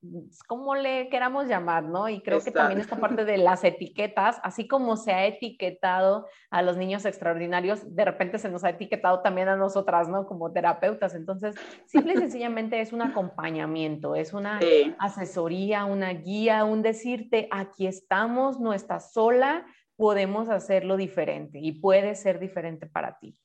[0.47, 2.07] como le queramos llamar, ¿no?
[2.07, 6.61] Y creo que también esta parte de las etiquetas, así como se ha etiquetado a
[6.61, 10.25] los niños extraordinarios, de repente se nos ha etiquetado también a nosotras, ¿no?
[10.25, 11.15] Como terapeutas.
[11.15, 11.53] Entonces,
[11.85, 14.61] simple y sencillamente es un acompañamiento, es una
[14.99, 19.65] asesoría, una guía, un decirte, aquí estamos, no estás sola,
[19.97, 23.37] podemos hacerlo diferente y puede ser diferente para ti.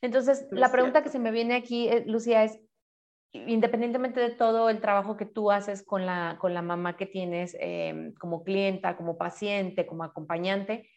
[0.00, 2.58] Entonces, la pregunta que se me viene aquí, eh, Lucía, es,
[3.32, 7.56] independientemente de todo el trabajo que tú haces con la, con la mamá que tienes
[7.60, 10.88] em, como clienta, como paciente, como acompañante,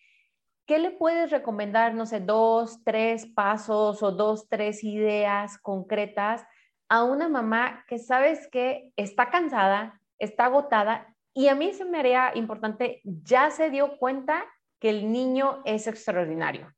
[0.66, 6.46] ¿qué le puedes recomendar, no sé, dos, tres pasos o dos, tres ideas concretas
[6.90, 12.00] a una mamá que sabes que está cansada, está agotada y a mí se me
[12.00, 14.46] haría importante, ya se dio cuenta
[14.80, 16.74] que el niño es extraordinario.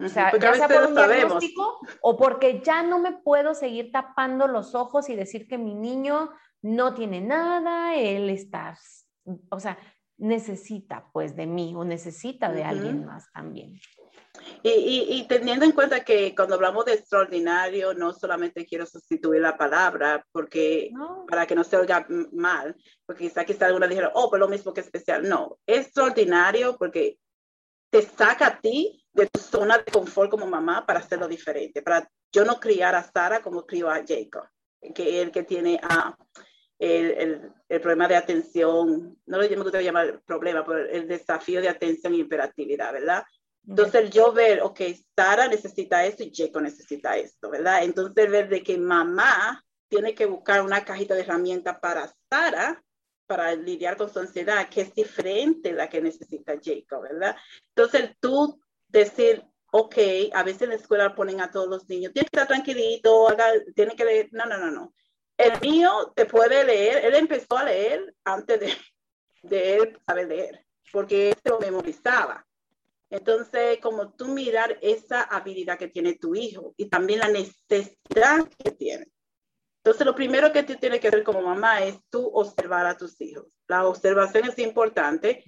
[0.00, 4.48] O sea, ya sea por un diagnóstico o porque ya no me puedo seguir tapando
[4.48, 6.30] los ojos y decir que mi niño
[6.62, 8.76] no tiene nada, él está,
[9.50, 9.78] o sea,
[10.16, 13.78] necesita pues de mí o necesita de alguien más también.
[14.62, 19.56] Y, y, teniendo en cuenta que cuando hablamos de extraordinario, no solamente quiero sustituir la
[19.56, 20.90] palabra, porque
[21.28, 22.74] para que no se oiga mal,
[23.06, 25.28] porque quizá quizá alguna dijera, oh, pero lo mismo que especial.
[25.28, 27.18] No, extraordinario porque
[27.90, 32.08] te saca a ti de tu zona de confort como mamá para hacerlo diferente, para
[32.32, 34.48] yo no criar a Sara como crió a Jacob,
[34.94, 36.16] que el que tiene ah,
[36.78, 41.60] el, el, el, problema de atención, no lo me gusta llamar problema, pero el desafío
[41.60, 43.24] de atención y imperatividad, ¿verdad?
[43.66, 44.80] Entonces yo ver, ok,
[45.16, 47.84] Sara necesita esto y Jacob necesita esto, ¿verdad?
[47.84, 52.82] Entonces ver de que mamá tiene que buscar una cajita de herramientas para Sara
[53.26, 57.36] para lidiar con su ansiedad, que es diferente la que necesita Jacob, ¿verdad?
[57.74, 58.60] Entonces tú
[58.98, 59.96] decir, ok,
[60.32, 63.46] a veces en la escuela ponen a todos los niños, tiene que estar tranquilito, haga,
[63.74, 64.94] tiene que leer, no, no, no, no.
[65.36, 68.72] El mío te puede leer, él empezó a leer antes de,
[69.42, 72.46] de él saber leer, porque él lo memorizaba.
[73.10, 78.72] Entonces, como tú mirar esa habilidad que tiene tu hijo y también la necesidad que
[78.72, 79.06] tiene.
[79.84, 83.20] Entonces, lo primero que tú tienes que hacer como mamá es tú observar a tus
[83.20, 83.46] hijos.
[83.68, 85.44] La observación es importante.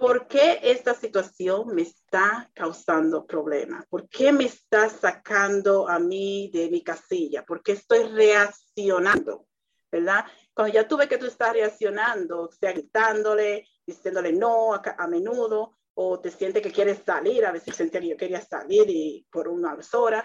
[0.00, 3.86] ¿Por qué esta situación me está causando problemas?
[3.86, 7.44] ¿Por qué me está sacando a mí de mi casilla?
[7.44, 9.46] ¿Por qué estoy reaccionando?
[9.92, 10.24] ¿Verdad?
[10.54, 16.18] Cuando ya tuve que tú estás reaccionando, o sea, gritándole, diciéndole no a, menudo, o
[16.18, 19.92] te sientes que quieres salir, a veces sentía que yo quería salir y por unas
[19.94, 20.24] horas.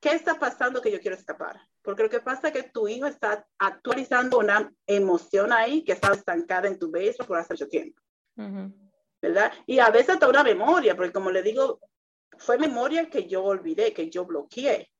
[0.00, 1.60] ¿Qué está pasando que yo quiero escapar?
[1.82, 6.12] porque lo que pasa es que tu hijo está actualizando una emoción ahí que está
[6.12, 8.02] estancada en tu beso por hace mucho tiempo.
[9.66, 11.80] Y a veces hasta una memoria, porque como le digo,
[12.38, 14.90] fue memoria que yo olvidé, que yo bloqueé.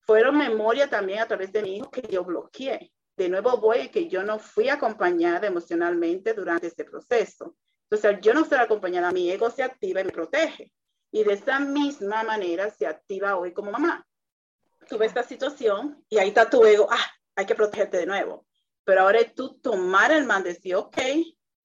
[0.00, 2.92] Fueron memoria también a través de mi hijo que yo bloqueé.
[3.16, 7.56] De nuevo voy que yo no fui acompañada emocionalmente durante este proceso.
[7.90, 10.72] Entonces, yo no ser acompañada, mi ego se activa y me protege.
[11.10, 14.06] Y de esa misma manera se activa hoy como mamá.
[14.88, 18.46] Tuve esta situación y ahí está tu ego, ah, hay que protegerte de nuevo.
[18.84, 20.96] Pero ahora es tú tomar el mando y decir, ok,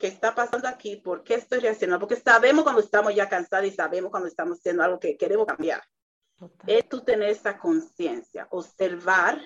[0.03, 0.97] ¿qué está pasando aquí?
[0.97, 2.05] ¿Por qué estoy reaccionando?
[2.05, 5.81] Porque sabemos cuando estamos ya cansados y sabemos cuando estamos haciendo algo que queremos cambiar.
[6.67, 9.39] Es tú tener esa conciencia, observar,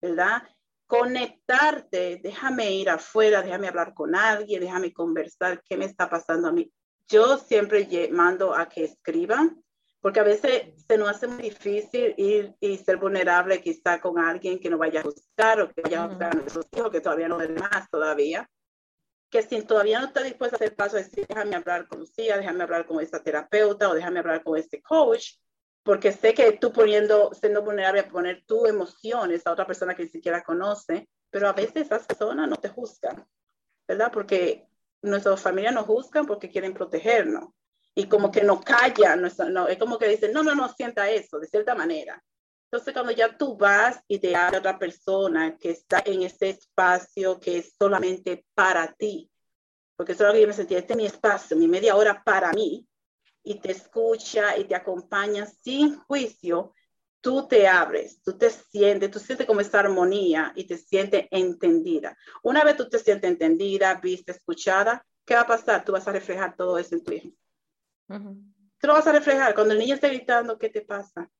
[0.00, 0.42] ¿verdad?
[0.88, 6.52] Conectarte, déjame ir afuera, déjame hablar con alguien, déjame conversar, ¿qué me está pasando a
[6.52, 6.68] mí?
[7.06, 9.62] Yo siempre mando a que escriban,
[10.00, 14.58] porque a veces se nos hace muy difícil ir y ser vulnerable quizá con alguien
[14.58, 17.28] que no vaya a juzgar o que vaya a juzgar a nuestros hijos, que todavía
[17.28, 18.50] no ven más todavía
[19.32, 22.64] que si todavía no está dispuesto a hacer paso, decir, déjame hablar con Lucía, déjame
[22.64, 25.36] hablar con esta terapeuta o déjame hablar con este coach,
[25.82, 30.02] porque sé que tú poniendo, siendo vulnerable a poner tu emociones a otra persona que
[30.02, 33.26] ni siquiera conoce, pero a veces esas personas no te juzgan,
[33.88, 34.12] ¿verdad?
[34.12, 34.68] Porque
[35.00, 37.54] nuestras familias nos juzgan porque quieren protegernos
[37.94, 41.38] y como que nos callan, no, es como que dicen, no, no, no, sienta eso,
[41.38, 42.22] de cierta manera.
[42.72, 47.38] Entonces, cuando ya tú vas y te habla otra persona que está en ese espacio
[47.38, 49.30] que es solamente para ti,
[49.94, 52.24] porque eso es lo que yo me sentía, este es mi espacio, mi media hora
[52.24, 52.88] para mí,
[53.44, 56.72] y te escucha y te acompaña sin juicio,
[57.20, 62.16] tú te abres, tú te sientes, tú sientes como esta armonía y te sientes entendida.
[62.42, 65.84] Una vez tú te sientes entendida, vista, escuchada, ¿qué va a pasar?
[65.84, 67.28] Tú vas a reflejar todo eso en tu hijo.
[68.08, 69.54] Tú lo vas a reflejar.
[69.54, 71.30] Cuando el niño está gritando, ¿qué te pasa?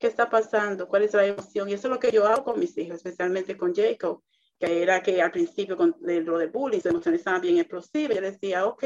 [0.00, 0.88] ¿Qué está pasando?
[0.88, 1.68] ¿Cuál es la emoción?
[1.68, 4.22] Y eso es lo que yo hago con mis hijos, especialmente con Jacob,
[4.58, 8.16] que era que al principio con lo del bullying, sus emociones estaban bien explosivas.
[8.16, 8.82] Yo decía, ok,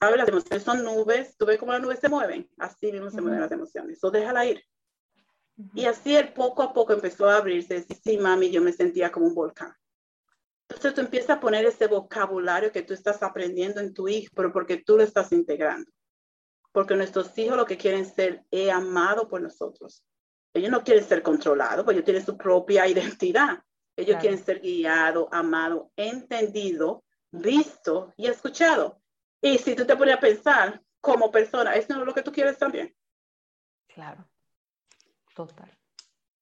[0.00, 0.18] ¿sabes?
[0.18, 3.40] Las emociones son nubes, tú ves cómo las nubes se mueven, así mismo se mueven
[3.40, 4.64] las emociones, eso déjala ir.
[5.74, 9.12] Y así él poco a poco empezó a abrirse, decir, sí, mami, yo me sentía
[9.12, 9.72] como un volcán.
[10.68, 14.52] Entonces tú empiezas a poner ese vocabulario que tú estás aprendiendo en tu hijo, pero
[14.52, 15.88] porque tú lo estás integrando.
[16.72, 20.02] Porque nuestros hijos lo que quieren ser es amado por nosotros.
[20.54, 23.62] Ellos no quieren ser controlados, porque ellos tienen su propia identidad.
[23.96, 28.94] Ellos quieren ser guiados, amados, entendidos, vistos y escuchados.
[29.40, 32.32] Y si tú te pones a pensar como persona, ¿eso no es lo que tú
[32.32, 32.94] quieres también?
[33.88, 34.26] Claro,
[35.34, 35.76] total,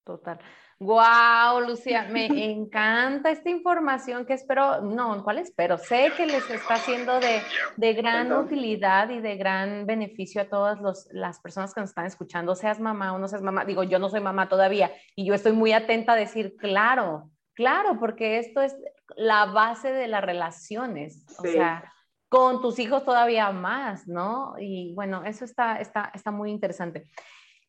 [0.05, 0.39] total.
[0.81, 5.77] Wow, Lucía, me encanta esta información que espero, no, ¿cuál espero?
[5.77, 7.43] Sé que les está haciendo de,
[7.77, 12.07] de gran utilidad y de gran beneficio a todas los, las personas que nos están
[12.07, 13.67] escuchando, seas mamá o no seas mamá.
[13.67, 17.99] Digo, yo no soy mamá todavía y yo estoy muy atenta a decir, claro, claro,
[18.01, 18.75] porque esto es
[19.17, 21.93] la base de las relaciones, o sea,
[22.31, 24.55] con tus hijos todavía más, ¿no?
[24.59, 27.11] Y bueno, eso está, está, está muy interesante.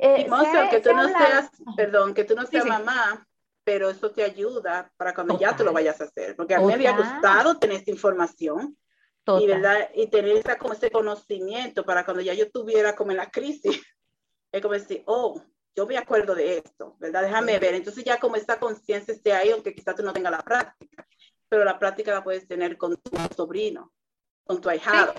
[0.04, 3.24] Eh, y que tú no seas, perdón, que tú no seas mamá,
[3.64, 6.66] pero eso te ayuda para cuando ya tú lo vayas a hacer, porque a mí
[6.66, 8.76] me había gustado tener esta información
[9.40, 9.92] y, ¿verdad?
[9.94, 13.80] y tener esa, como ese conocimiento para cuando ya yo tuviera como en la crisis,
[14.52, 15.40] es como decir, oh,
[15.76, 17.22] yo me acuerdo de esto, ¿verdad?
[17.22, 17.76] Déjame ver.
[17.76, 21.08] Entonces ya como esta conciencia esté ahí, aunque quizás tú no tengas la práctica,
[21.48, 23.94] pero la práctica la puedes tener con tu sobrino,
[24.44, 25.14] con tu ahijado.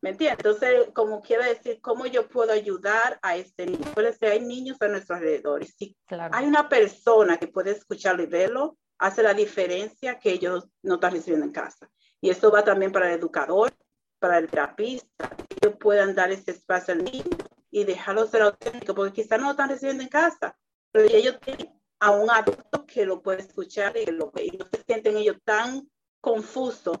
[0.00, 0.38] ¿Me entiendes?
[0.38, 3.84] Entonces, como quiere decir, ¿cómo yo puedo ayudar a este niño?
[3.94, 5.62] Puede ser, hay niños a nuestro alrededor.
[5.62, 10.68] Y si hay una persona que puede escucharlo y verlo, hace la diferencia que ellos
[10.82, 11.90] no están recibiendo en casa.
[12.20, 13.72] Y esto va también para el educador,
[14.20, 17.36] para el terapista, que ellos puedan dar ese espacio al niño
[17.70, 20.56] y dejarlo ser auténtico, porque quizás no lo están recibiendo en casa,
[20.90, 24.46] pero ellos tienen a un adulto que lo puede escuchar y lo ve.
[24.46, 25.88] Y no se sienten ellos tan
[26.20, 26.98] confusos.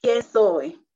[0.00, 0.86] ¿Quién soy?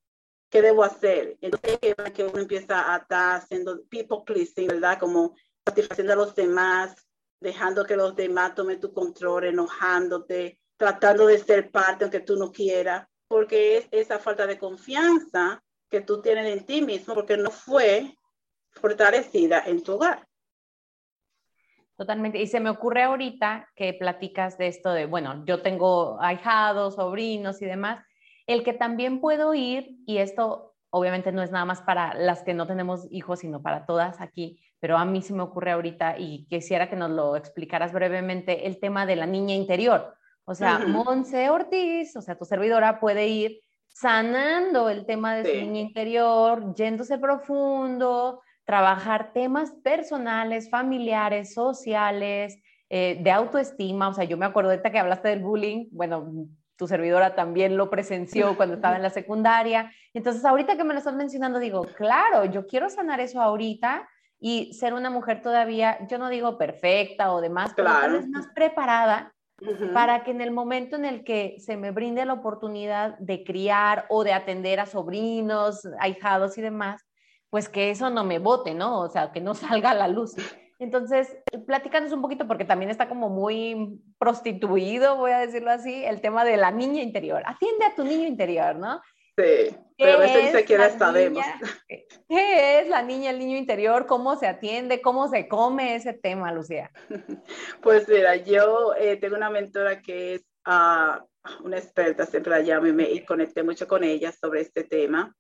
[0.54, 1.36] ¿Qué debo hacer?
[1.40, 1.80] Entonces,
[2.14, 5.00] que uno empieza a estar haciendo people pleasing, ¿verdad?
[5.00, 5.34] Como
[5.66, 6.94] satisfaciendo a los demás,
[7.40, 12.52] dejando que los demás tomen tu control, enojándote, tratando de ser parte aunque tú no
[12.52, 17.50] quieras, porque es esa falta de confianza que tú tienes en ti mismo, porque no
[17.50, 18.16] fue
[18.70, 20.24] fortalecida en tu hogar.
[21.96, 22.40] Totalmente.
[22.40, 27.60] Y se me ocurre ahorita que platicas de esto de, bueno, yo tengo ahijados, sobrinos
[27.60, 28.06] y demás,
[28.46, 32.54] el que también puedo ir, y esto obviamente no es nada más para las que
[32.54, 36.46] no tenemos hijos, sino para todas aquí, pero a mí se me ocurre ahorita y
[36.46, 40.14] quisiera que nos lo explicaras brevemente, el tema de la niña interior.
[40.44, 45.60] O sea, Monse Ortiz, o sea, tu servidora puede ir sanando el tema de su
[45.66, 52.56] niña interior, yéndose profundo, trabajar temas personales, familiares, sociales,
[52.90, 54.08] eh, de autoestima.
[54.08, 57.90] O sea, yo me acuerdo ahorita que hablaste del bullying, bueno, tu servidora también lo
[57.90, 59.92] presenció cuando estaba en la secundaria.
[60.12, 64.08] Entonces, ahorita que me lo estás mencionando, digo, claro, yo quiero sanar eso ahorita
[64.40, 68.46] y ser una mujer todavía, yo no digo perfecta o demás, pero tal vez más
[68.54, 69.34] preparada
[69.92, 74.06] para que en el momento en el que se me brinde la oportunidad de criar
[74.08, 77.02] o de atender a sobrinos, ahijados y demás,
[77.50, 79.00] pues que eso no me bote, ¿no?
[79.00, 80.34] O sea, que no salga a la luz.
[80.78, 86.20] Entonces, platícanos un poquito, porque también está como muy prostituido, voy a decirlo así, el
[86.20, 87.42] tema de la niña interior.
[87.46, 89.00] Atiende a tu niño interior, ¿no?
[89.36, 91.44] Sí, pero a veces ni siquiera sabemos.
[91.88, 94.06] ¿Qué es la niña, el niño interior?
[94.06, 95.02] ¿Cómo se atiende?
[95.02, 96.90] ¿Cómo se come ese tema, Lucía?
[97.82, 101.24] Pues mira, yo eh, tengo una mentora que es ah,
[101.62, 105.34] una experta, siempre la llamo y me conecté mucho con ella sobre este tema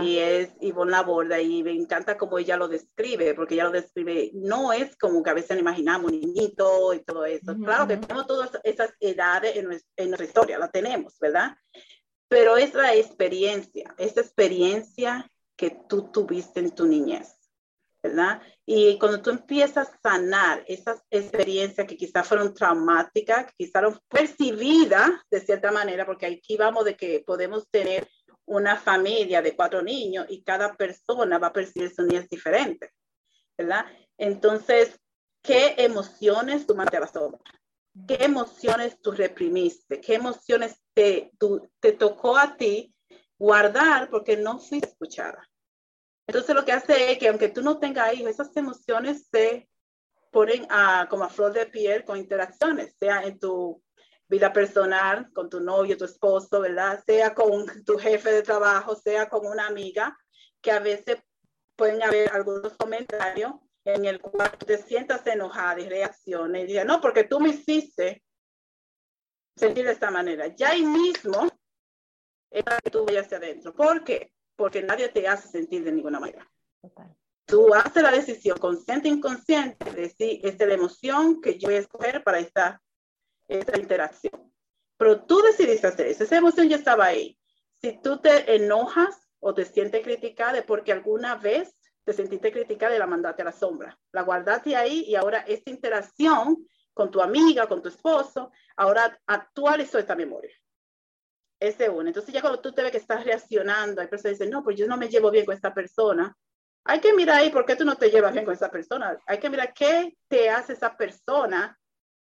[0.00, 4.30] y es Ivonne Laborda y me encanta cómo ella lo describe, porque ella lo describe,
[4.32, 7.56] no es como que a veces imaginamos niñito y todo eso.
[7.56, 11.56] claro que tenemos todas esas edades en, en, nuestra historia, la tenemos, ¿verdad?
[12.28, 17.36] Pero es la experiencia, esa experiencia que tú tuviste en tu niñez,
[18.02, 18.40] ¿verdad?
[18.64, 24.00] Y cuando tú empiezas a sanar esas experiencias que quizás fueron traumáticas, que quizás fueron
[24.08, 28.08] percibidas de cierta manera, porque aquí vamos de que podemos tener
[28.46, 32.90] una familia de cuatro niños y cada persona va a percibir su niñez diferente,
[33.56, 33.86] ¿verdad?
[34.18, 34.98] Entonces,
[35.42, 37.40] ¿qué emociones tú mandaste a la sombra?
[38.06, 40.00] ¿Qué emociones tú reprimiste?
[40.00, 41.30] ¿Qué emociones te,
[41.80, 42.94] te tocó a ti
[43.38, 45.48] guardar porque no fuiste escuchada?
[46.26, 49.68] Entonces, lo que hace es que aunque tú no tengas hijos, esas emociones se
[50.30, 53.82] ponen a, como a flor de piel con interacciones, sea en tu
[54.32, 57.02] vida personal, con tu novio, tu esposo, ¿verdad?
[57.04, 60.16] Sea con tu jefe de trabajo, sea con una amiga,
[60.62, 61.18] que a veces
[61.76, 63.52] pueden haber algunos comentarios
[63.84, 68.24] en el cual te sientas enojada y reacciones y digas, no, porque tú me hiciste
[69.54, 70.46] sentir de esta manera.
[70.46, 71.46] Ya ahí mismo
[72.50, 73.74] es que tú vayas hacia adentro.
[73.74, 74.32] ¿Por qué?
[74.56, 76.50] Porque nadie te hace sentir de ninguna manera.
[77.44, 81.68] Tú haces la decisión consciente e inconsciente de decir, esta es la emoción que yo
[81.68, 82.80] voy a escoger para estar
[83.48, 84.52] esa interacción.
[84.96, 87.38] Pero tú decidiste hacer eso, esa emoción ya estaba ahí.
[87.80, 91.74] Si tú te enojas o te sientes criticada porque alguna vez
[92.04, 95.70] te sentiste criticada y la mandaste a la sombra, la guardaste ahí y ahora esta
[95.70, 100.52] interacción con tu amiga, con tu esposo, ahora actualizó esta memoria.
[101.58, 102.08] Ese uno.
[102.08, 104.76] Entonces ya cuando tú te ves que estás reaccionando, hay personas que dicen, no, pues
[104.76, 106.36] yo no me llevo bien con esta persona.
[106.84, 109.16] Hay que mirar ahí por qué tú no te llevas bien con esa persona.
[109.26, 111.78] Hay que mirar qué te hace esa persona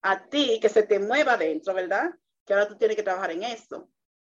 [0.04, 2.10] a ti que se te mueva dentro, ¿verdad?
[2.44, 3.90] Que ahora tú tienes que trabajar en eso.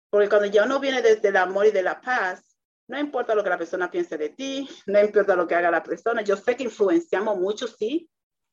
[0.09, 2.57] Porque cuando ya uno viene desde el amor y de la paz,
[2.87, 5.83] no importa lo que la persona piense de ti, no importa lo que haga la
[5.83, 6.21] persona.
[6.21, 8.09] Yo sé que influenciamos mucho, sí.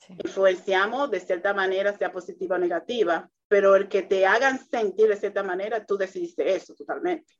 [0.09, 5.17] Influenciamos de cierta manera, sea positiva o negativa, pero el que te hagan sentir de
[5.17, 7.33] cierta manera, tú decidiste eso totalmente.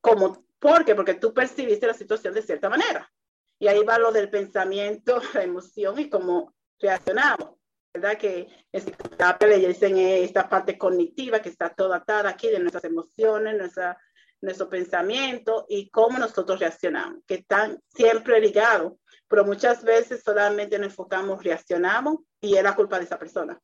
[0.00, 0.94] Como, ¿Por qué?
[0.94, 3.10] Porque tú percibiste la situación de cierta manera.
[3.58, 7.57] Y ahí va lo del pensamiento, la emoción y cómo reaccionamos.
[8.00, 8.18] ¿Verdad?
[8.18, 12.84] Que en psicoterapia le dicen esta parte cognitiva que está toda atada aquí de nuestras
[12.84, 13.98] emociones, nuestra,
[14.40, 18.94] nuestro pensamiento y cómo nosotros reaccionamos, que están siempre ligados,
[19.26, 23.58] pero muchas veces solamente nos enfocamos, reaccionamos y es la culpa de esa persona.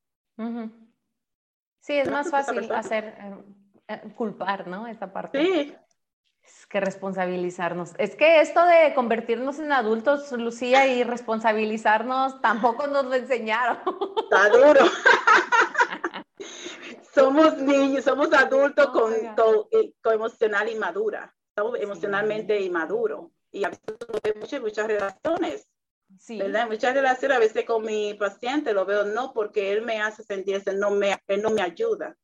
[1.81, 3.37] Sí, es más fácil hacer, eh,
[3.89, 4.87] eh, culpar, ¿no?
[4.87, 5.43] Esa parte.
[5.43, 5.75] Sí,
[6.47, 7.93] es que responsabilizarnos.
[7.99, 13.79] Es que esto de convertirnos en adultos, Lucía, y responsabilizarnos, tampoco nos lo enseñaron.
[14.25, 14.81] Está duro.
[17.15, 21.35] somos niños, somos adultos con, eh, con, emocional inmadura.
[21.49, 23.31] Estamos emocionalmente inmaduros.
[23.51, 25.67] Y a veces muchas, muchas relaciones.
[26.19, 26.39] Sí.
[26.39, 26.69] ¿verdad?
[26.69, 30.63] Muchas relaciones, a veces con mi paciente lo veo no porque él me hace sentir,
[30.75, 32.17] no me, él no me ayuda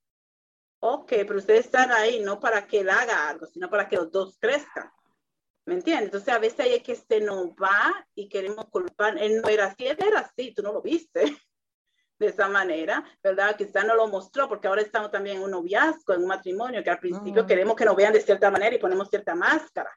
[0.81, 4.11] ok, pero ustedes están ahí no para que él haga algo, sino para que los
[4.11, 4.91] dos crezcan.
[5.67, 6.07] ¿Me entiendes?
[6.07, 9.17] Entonces a veces hay que se nos va y queremos culpar.
[9.19, 11.23] Él no era así, él era así, tú no lo viste
[12.19, 13.57] de esa manera, ¿verdad?
[13.57, 16.91] Quizá no lo mostró porque ahora estamos también en un noviazgo, en un matrimonio, que
[16.91, 19.91] al principio queremos que nos vean de cierta manera y ponemos cierta máscara.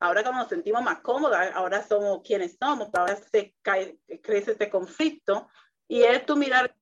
[0.00, 4.68] Ahora como nos sentimos más cómodos, ahora somos quienes somos, ahora se cae, crece este
[4.68, 5.48] conflicto
[5.86, 6.74] y es tu mirar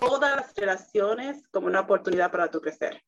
[0.00, 3.02] todas las relaciones como una oportunidad para tu crecer.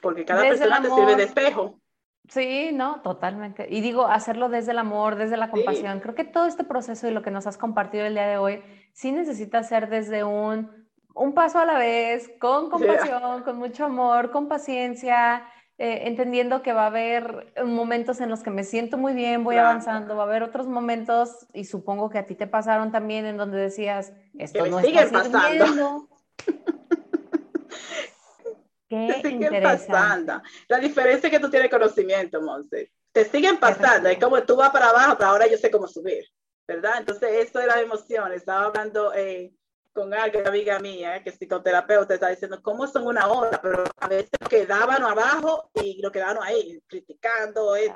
[0.00, 1.80] Porque cada persona te sirve de espejo.
[2.28, 3.66] Sí, no, totalmente.
[3.68, 6.00] Y digo, hacerlo desde el amor, desde la compasión.
[6.00, 8.62] Creo que todo este proceso y lo que nos has compartido el día de hoy,
[8.92, 10.70] sí necesita ser desde un,
[11.14, 15.46] un paso a la vez, con compasión, con mucho amor, con paciencia,
[15.76, 19.56] eh, entendiendo que va a haber momentos en los que me siento muy bien, voy
[19.56, 23.36] avanzando, va a haber otros momentos, y supongo que a ti te pasaron también, en
[23.36, 26.08] donde decías, esto no está pasando.
[28.88, 30.42] Qué te pasando.
[30.68, 32.92] La diferencia es que tú tienes conocimiento, Monse.
[33.10, 36.24] Te siguen pasando, es como tú vas para abajo, pero ahora yo sé cómo subir,
[36.68, 36.94] ¿verdad?
[36.98, 38.32] Entonces, eso era emoción.
[38.32, 39.52] Estaba hablando eh,
[39.94, 44.08] con alguien, amiga mía, que es psicoterapeuta, está diciendo cómo son una hora, pero a
[44.08, 47.94] veces quedaban abajo y lo quedaban ahí, criticando, eh,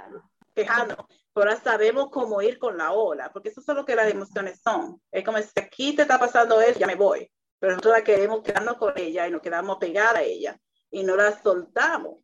[0.55, 1.09] quejando.
[1.35, 5.01] Ahora sabemos cómo ir con la ola, porque eso es lo que las emociones son.
[5.11, 7.31] Es como si aquí te está pasando eso, ya me voy.
[7.59, 10.59] Pero nosotros la queremos quedarnos con ella y nos quedamos pegadas a ella
[10.91, 12.19] y no la soltamos.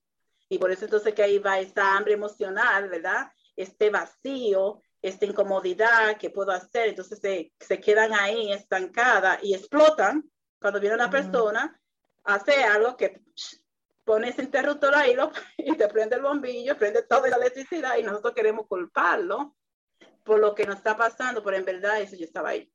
[0.49, 3.29] Y por eso entonces que ahí va esa hambre emocional, ¿verdad?
[3.57, 10.25] Este vacío, esta incomodidad que puedo hacer, entonces se, se quedan ahí estancadas y explotan
[10.61, 11.79] cuando viene una persona,
[12.25, 13.21] hace algo que
[14.05, 18.03] pone ese interruptor ahí lo, y te prende el bombillo, prende toda la electricidad y
[18.03, 19.55] nosotros queremos culparlo
[20.25, 22.73] por lo que nos está pasando, pero en verdad eso yo estaba ahí.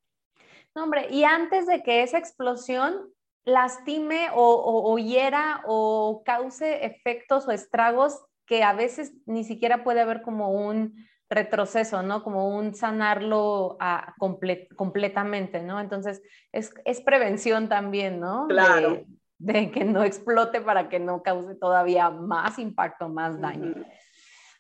[0.76, 3.12] No, hombre, y antes de que esa explosión
[3.44, 10.22] lastime o, hiera o cause efectos o estragos que a veces ni siquiera puede haber
[10.22, 12.24] como un retroceso, ¿no?
[12.24, 15.80] Como un sanarlo a completamente, ¿no?
[15.80, 16.22] Entonces,
[16.52, 18.48] es, prevención también, ¿no?
[18.48, 19.04] Claro.
[19.38, 23.74] De, que no explote para que no cause todavía más impacto, más daño.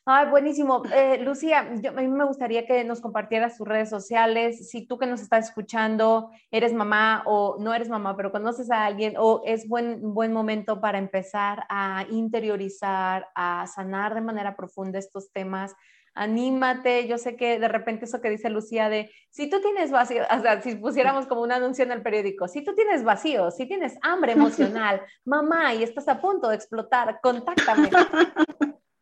[0.05, 0.81] Ay, buenísimo.
[0.91, 4.69] Eh, Lucía, yo, a mí me gustaría que nos compartieras tus redes sociales.
[4.69, 8.85] Si tú que nos estás escuchando eres mamá o no eres mamá, pero conoces a
[8.85, 14.97] alguien o es buen, buen momento para empezar a interiorizar, a sanar de manera profunda
[14.97, 15.75] estos temas,
[16.13, 17.07] anímate.
[17.07, 20.41] Yo sé que de repente eso que dice Lucía de, si tú tienes vacío, o
[20.41, 23.97] sea, si pusiéramos como un anuncio en el periódico, si tú tienes vacío, si tienes
[24.01, 27.89] hambre emocional, mamá, y estás a punto de explotar, contáctame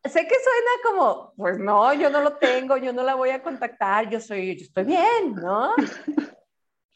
[0.10, 3.42] sé que suena como, pues no, yo no lo tengo, yo no la voy a
[3.42, 5.74] contactar, yo soy, yo estoy bien, ¿no?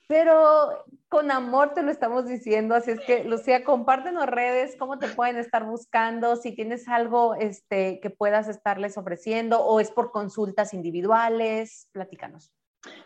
[0.08, 5.10] Pero con amor te lo estamos diciendo, así es que Lucía, compártenos redes, cómo te
[5.10, 10.74] pueden estar buscando, si tienes algo este, que puedas estarles ofreciendo o es por consultas
[10.74, 12.54] individuales, platícanos.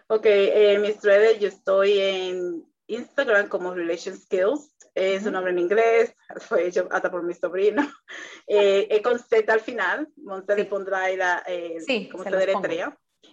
[0.05, 5.59] Ok, en mis redes yo estoy en Instagram como Relation Skills, es un nombre en
[5.59, 6.13] inglés,
[6.47, 7.81] fue hecho hasta por mi sobrino,
[8.47, 12.37] eh, con Z al final, Monse le pondrá ahí la, eh, sí, como se, se
[12.37, 12.89] deletrea.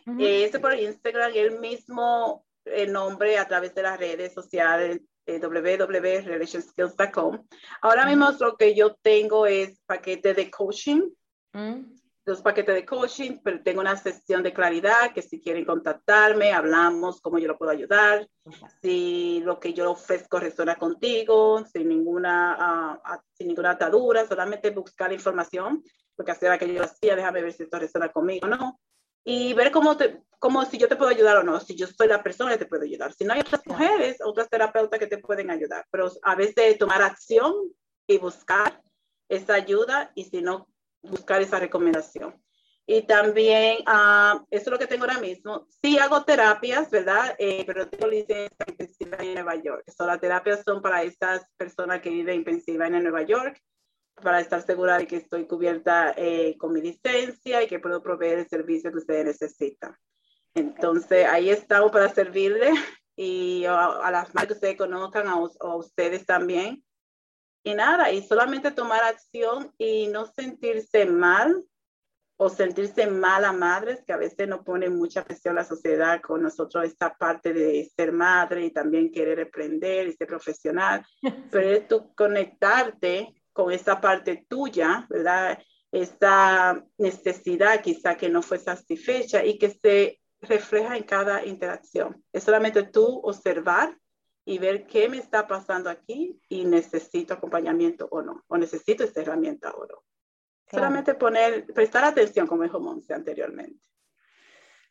[0.07, 5.01] Uh eh, este por Instagram, el mismo el nombre a través de las redes sociales,
[5.27, 7.47] eh, www.relationskills.com.
[7.81, 11.03] Ahora mismo lo que yo tengo es paquete de coaching.
[11.53, 11.99] Mm.
[12.25, 17.21] Los paquetes de coaching, pero tengo una sesión de claridad que si quieren contactarme, hablamos
[17.21, 18.29] cómo yo lo puedo ayudar,
[18.81, 25.13] si lo que yo ofrezco resuena contigo, sin ninguna, uh, sin ninguna atadura, solamente buscar
[25.13, 25.83] información,
[26.15, 28.79] porque así era que yo hacía, déjame ver si esto resuena conmigo o no,
[29.25, 32.09] y ver cómo, te, cómo si yo te puedo ayudar o no, si yo soy
[32.09, 33.13] la persona que te puedo ayudar.
[33.13, 37.03] Si no hay otras mujeres, otras terapeutas que te pueden ayudar, pero a veces tomar
[37.03, 37.55] acción
[38.07, 38.83] y buscar
[39.29, 40.69] esa ayuda y si no
[41.03, 42.43] buscar esa recomendación.
[42.85, 45.67] Y también, uh, eso es lo que tengo ahora mismo.
[45.81, 47.37] Sí hago terapias, ¿verdad?
[47.39, 49.85] Eh, pero tengo licencia en Pensilvania, en Nueva York.
[49.97, 53.63] So, las terapias son para estas personas que viven en Pensilvania, en Nueva York,
[54.15, 58.41] para estar segura de que estoy cubierta eh, con mi licencia y que puedo proveer
[58.41, 59.97] el servicio que ustedes necesitan.
[60.55, 62.71] Entonces, ahí estamos para servirle
[63.17, 66.85] y a, las más que ustedes conozcan, a, a ustedes también.
[67.65, 71.65] Y nada, y solamente tomar acción y no sentirse mal
[72.37, 76.43] o sentirse mal a madres, que a veces nos pone mucha presión la sociedad con
[76.43, 81.07] nosotros esta parte de ser madre y también querer aprender y ser profesional,
[81.53, 85.59] pero es tú conectarte con esa parte tuya, ¿verdad?
[85.91, 92.23] Esta necesidad quizá que no fue satisfecha y que se refleja en cada interacción.
[92.33, 93.97] Es solamente tú observar
[94.45, 99.21] y ver qué me está pasando aquí y necesito acompañamiento o no, o necesito esta
[99.21, 100.03] herramienta o no.
[100.71, 103.79] Solamente poner, prestar atención, como dijo Monse anteriormente.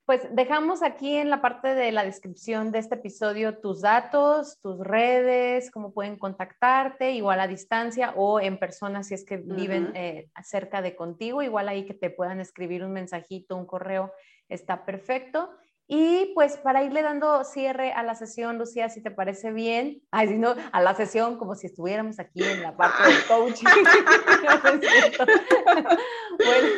[0.05, 4.79] Pues dejamos aquí en la parte de la descripción de este episodio tus datos, tus
[4.79, 10.29] redes, cómo pueden contactarte, igual a distancia o en persona si es que viven eh,
[10.43, 14.11] cerca de contigo, igual ahí que te puedan escribir un mensajito, un correo,
[14.49, 15.51] está perfecto.
[15.93, 20.29] Y pues para irle dando cierre a la sesión, Lucía, si te parece bien, ay,
[20.29, 23.65] si no, a la sesión como si estuviéramos aquí en la parte del coaching.
[26.37, 26.69] bueno,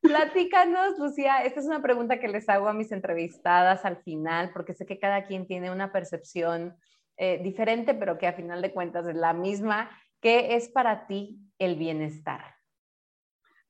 [0.00, 4.74] platícanos, Lucía, esta es una pregunta que les hago a mis entrevistadas al final, porque
[4.74, 6.76] sé que cada quien tiene una percepción
[7.16, 9.90] eh, diferente, pero que a final de cuentas es la misma.
[10.20, 12.54] ¿Qué es para ti el bienestar?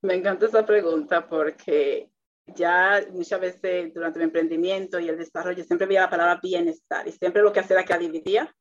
[0.03, 2.12] Me encanta esa pregunta porque
[2.47, 7.13] ya muchas veces durante mi emprendimiento y el desarrollo siempre veía la palabra bienestar y
[7.13, 8.55] siempre lo que hacía era que la dividía.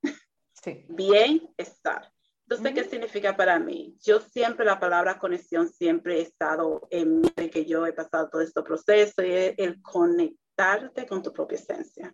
[0.63, 0.85] Sí.
[0.89, 2.11] Bienestar.
[2.43, 3.95] Entonces, ¿qué significa para mí?
[4.03, 8.41] Yo siempre la palabra conexión siempre he estado en mí, que yo he pasado todo
[8.41, 12.13] este proceso y es el conectarte con tu propia esencia.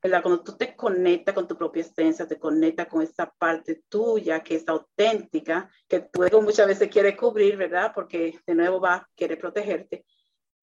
[0.00, 4.56] Cuando tú te conectas con tu propia esencia, te conectas con esa parte tuya que
[4.56, 7.92] es auténtica, que tu ego muchas veces quiere cubrir, ¿verdad?
[7.94, 10.04] Porque de nuevo va a querer protegerte.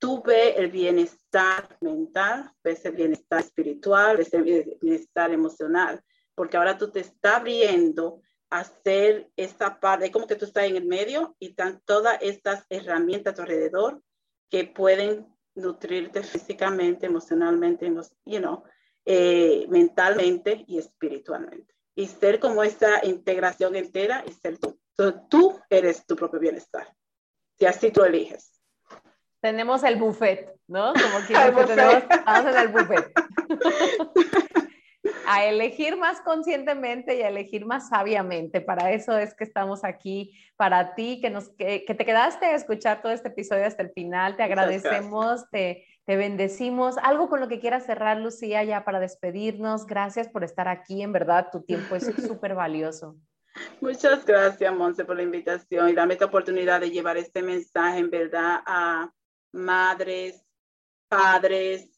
[0.04, 4.44] Tú ves el bienestar mental, ves el bienestar espiritual, ves el
[4.82, 6.04] bienestar emocional,
[6.36, 10.76] porque ahora tú te estás abriendo a hacer esa parte, como que tú estás en
[10.76, 14.04] el medio y están todas estas herramientas a tu alrededor
[14.50, 15.26] que pueden
[15.56, 17.90] nutrirte físicamente, emocionalmente,
[18.26, 18.62] you know,
[19.06, 21.74] eh, mentalmente y espiritualmente.
[21.96, 24.78] Y ser como esa integración entera y ser tú.
[25.30, 26.94] tú eres tu propio bienestar.
[27.58, 28.53] Si así tú eliges.
[29.44, 30.94] Tenemos el buffet, ¿no?
[30.94, 31.34] Como que
[31.68, 33.12] tenemos, vamos en el buffet.
[35.28, 38.62] a elegir más conscientemente y a elegir más sabiamente.
[38.62, 43.02] Para eso es que estamos aquí, para ti, que, nos, que, te quedaste a escuchar
[43.02, 44.38] todo este episodio hasta el final.
[44.38, 46.98] Te agradecemos, te, te bendecimos.
[46.98, 49.88] Algo con lo que quieras cerrar, Lucía, ya para despedirnos.
[49.88, 51.02] Gracias por estar aquí.
[51.02, 53.18] En verdad, tu tiempo es súper valioso.
[53.82, 58.10] Muchas gracias, Monse, por la invitación y dame esta oportunidad de llevar este mensaje, en
[58.10, 59.12] verdad, a
[59.54, 60.44] madres,
[61.08, 61.90] padres,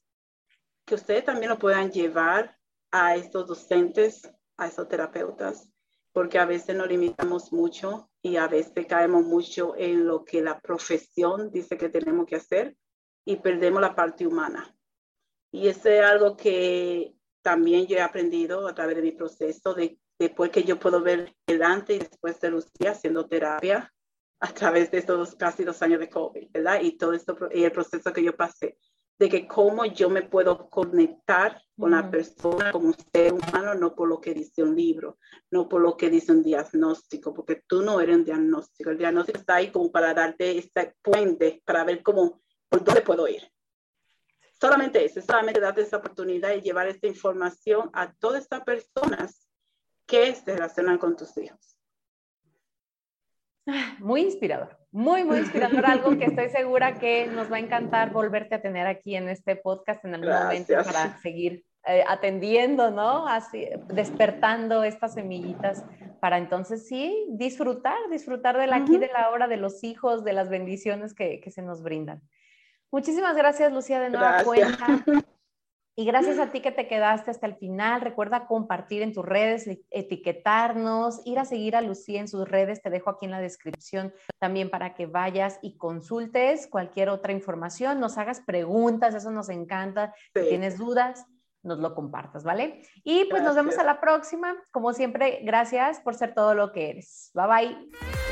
[0.86, 2.58] que ustedes también lo puedan llevar
[2.92, 5.70] a estos docentes, a estos terapeutas,
[6.12, 10.60] porque a veces nos limitamos mucho y a veces caemos mucho en lo que la
[10.60, 12.78] profesión dice que tenemos que hacer
[13.26, 14.74] y perdemos la parte humana.
[15.52, 20.00] Y eso es algo que también yo he aprendido a través de mi proceso, de
[20.18, 23.94] después que yo puedo ver el antes y después de Lucía haciendo terapia
[24.40, 26.82] a través de estos casi dos años de COVID, ¿verdad?
[26.82, 28.78] Y todo esto, y el proceso que yo pasé,
[29.18, 33.96] de que cómo yo me puedo conectar con la persona como un ser humano, no
[33.96, 35.18] por lo que dice un libro,
[35.52, 38.90] no por lo que dice un diagnóstico, porque tú no eres un diagnóstico.
[38.90, 43.28] El diagnóstico está ahí como para darte este puente, para ver cómo ¿por dónde puedo
[43.28, 43.50] ir?
[44.60, 49.48] Solamente eso, solamente darte esa oportunidad y llevar esta información a todas estas personas
[50.06, 51.75] que se relacionan con tus hijos.
[54.00, 55.86] Muy inspirador, muy, muy inspirador.
[55.86, 59.56] Algo que estoy segura que nos va a encantar volverte a tener aquí en este
[59.56, 63.28] podcast en algún momento para seguir eh, atendiendo, ¿no?
[63.28, 65.84] Así, despertando estas semillitas
[66.20, 70.34] para entonces sí disfrutar, disfrutar de la aquí, de la hora, de los hijos, de
[70.34, 72.22] las bendiciones que, que se nos brindan.
[72.92, 75.04] Muchísimas gracias, Lucía, de nueva cuenta.
[75.98, 78.02] Y gracias a ti que te quedaste hasta el final.
[78.02, 82.82] Recuerda compartir en tus redes, e, etiquetarnos, ir a seguir a Lucía en sus redes.
[82.82, 88.00] Te dejo aquí en la descripción también para que vayas y consultes cualquier otra información,
[88.00, 90.14] nos hagas preguntas, eso nos encanta.
[90.34, 91.26] Si tienes dudas,
[91.64, 92.84] nos lo compartas, ¿vale?
[93.04, 94.56] Y pues nos vemos a la próxima.
[94.72, 97.32] Como siempre, gracias por ser todo lo que eres.
[97.34, 98.25] Bye bye.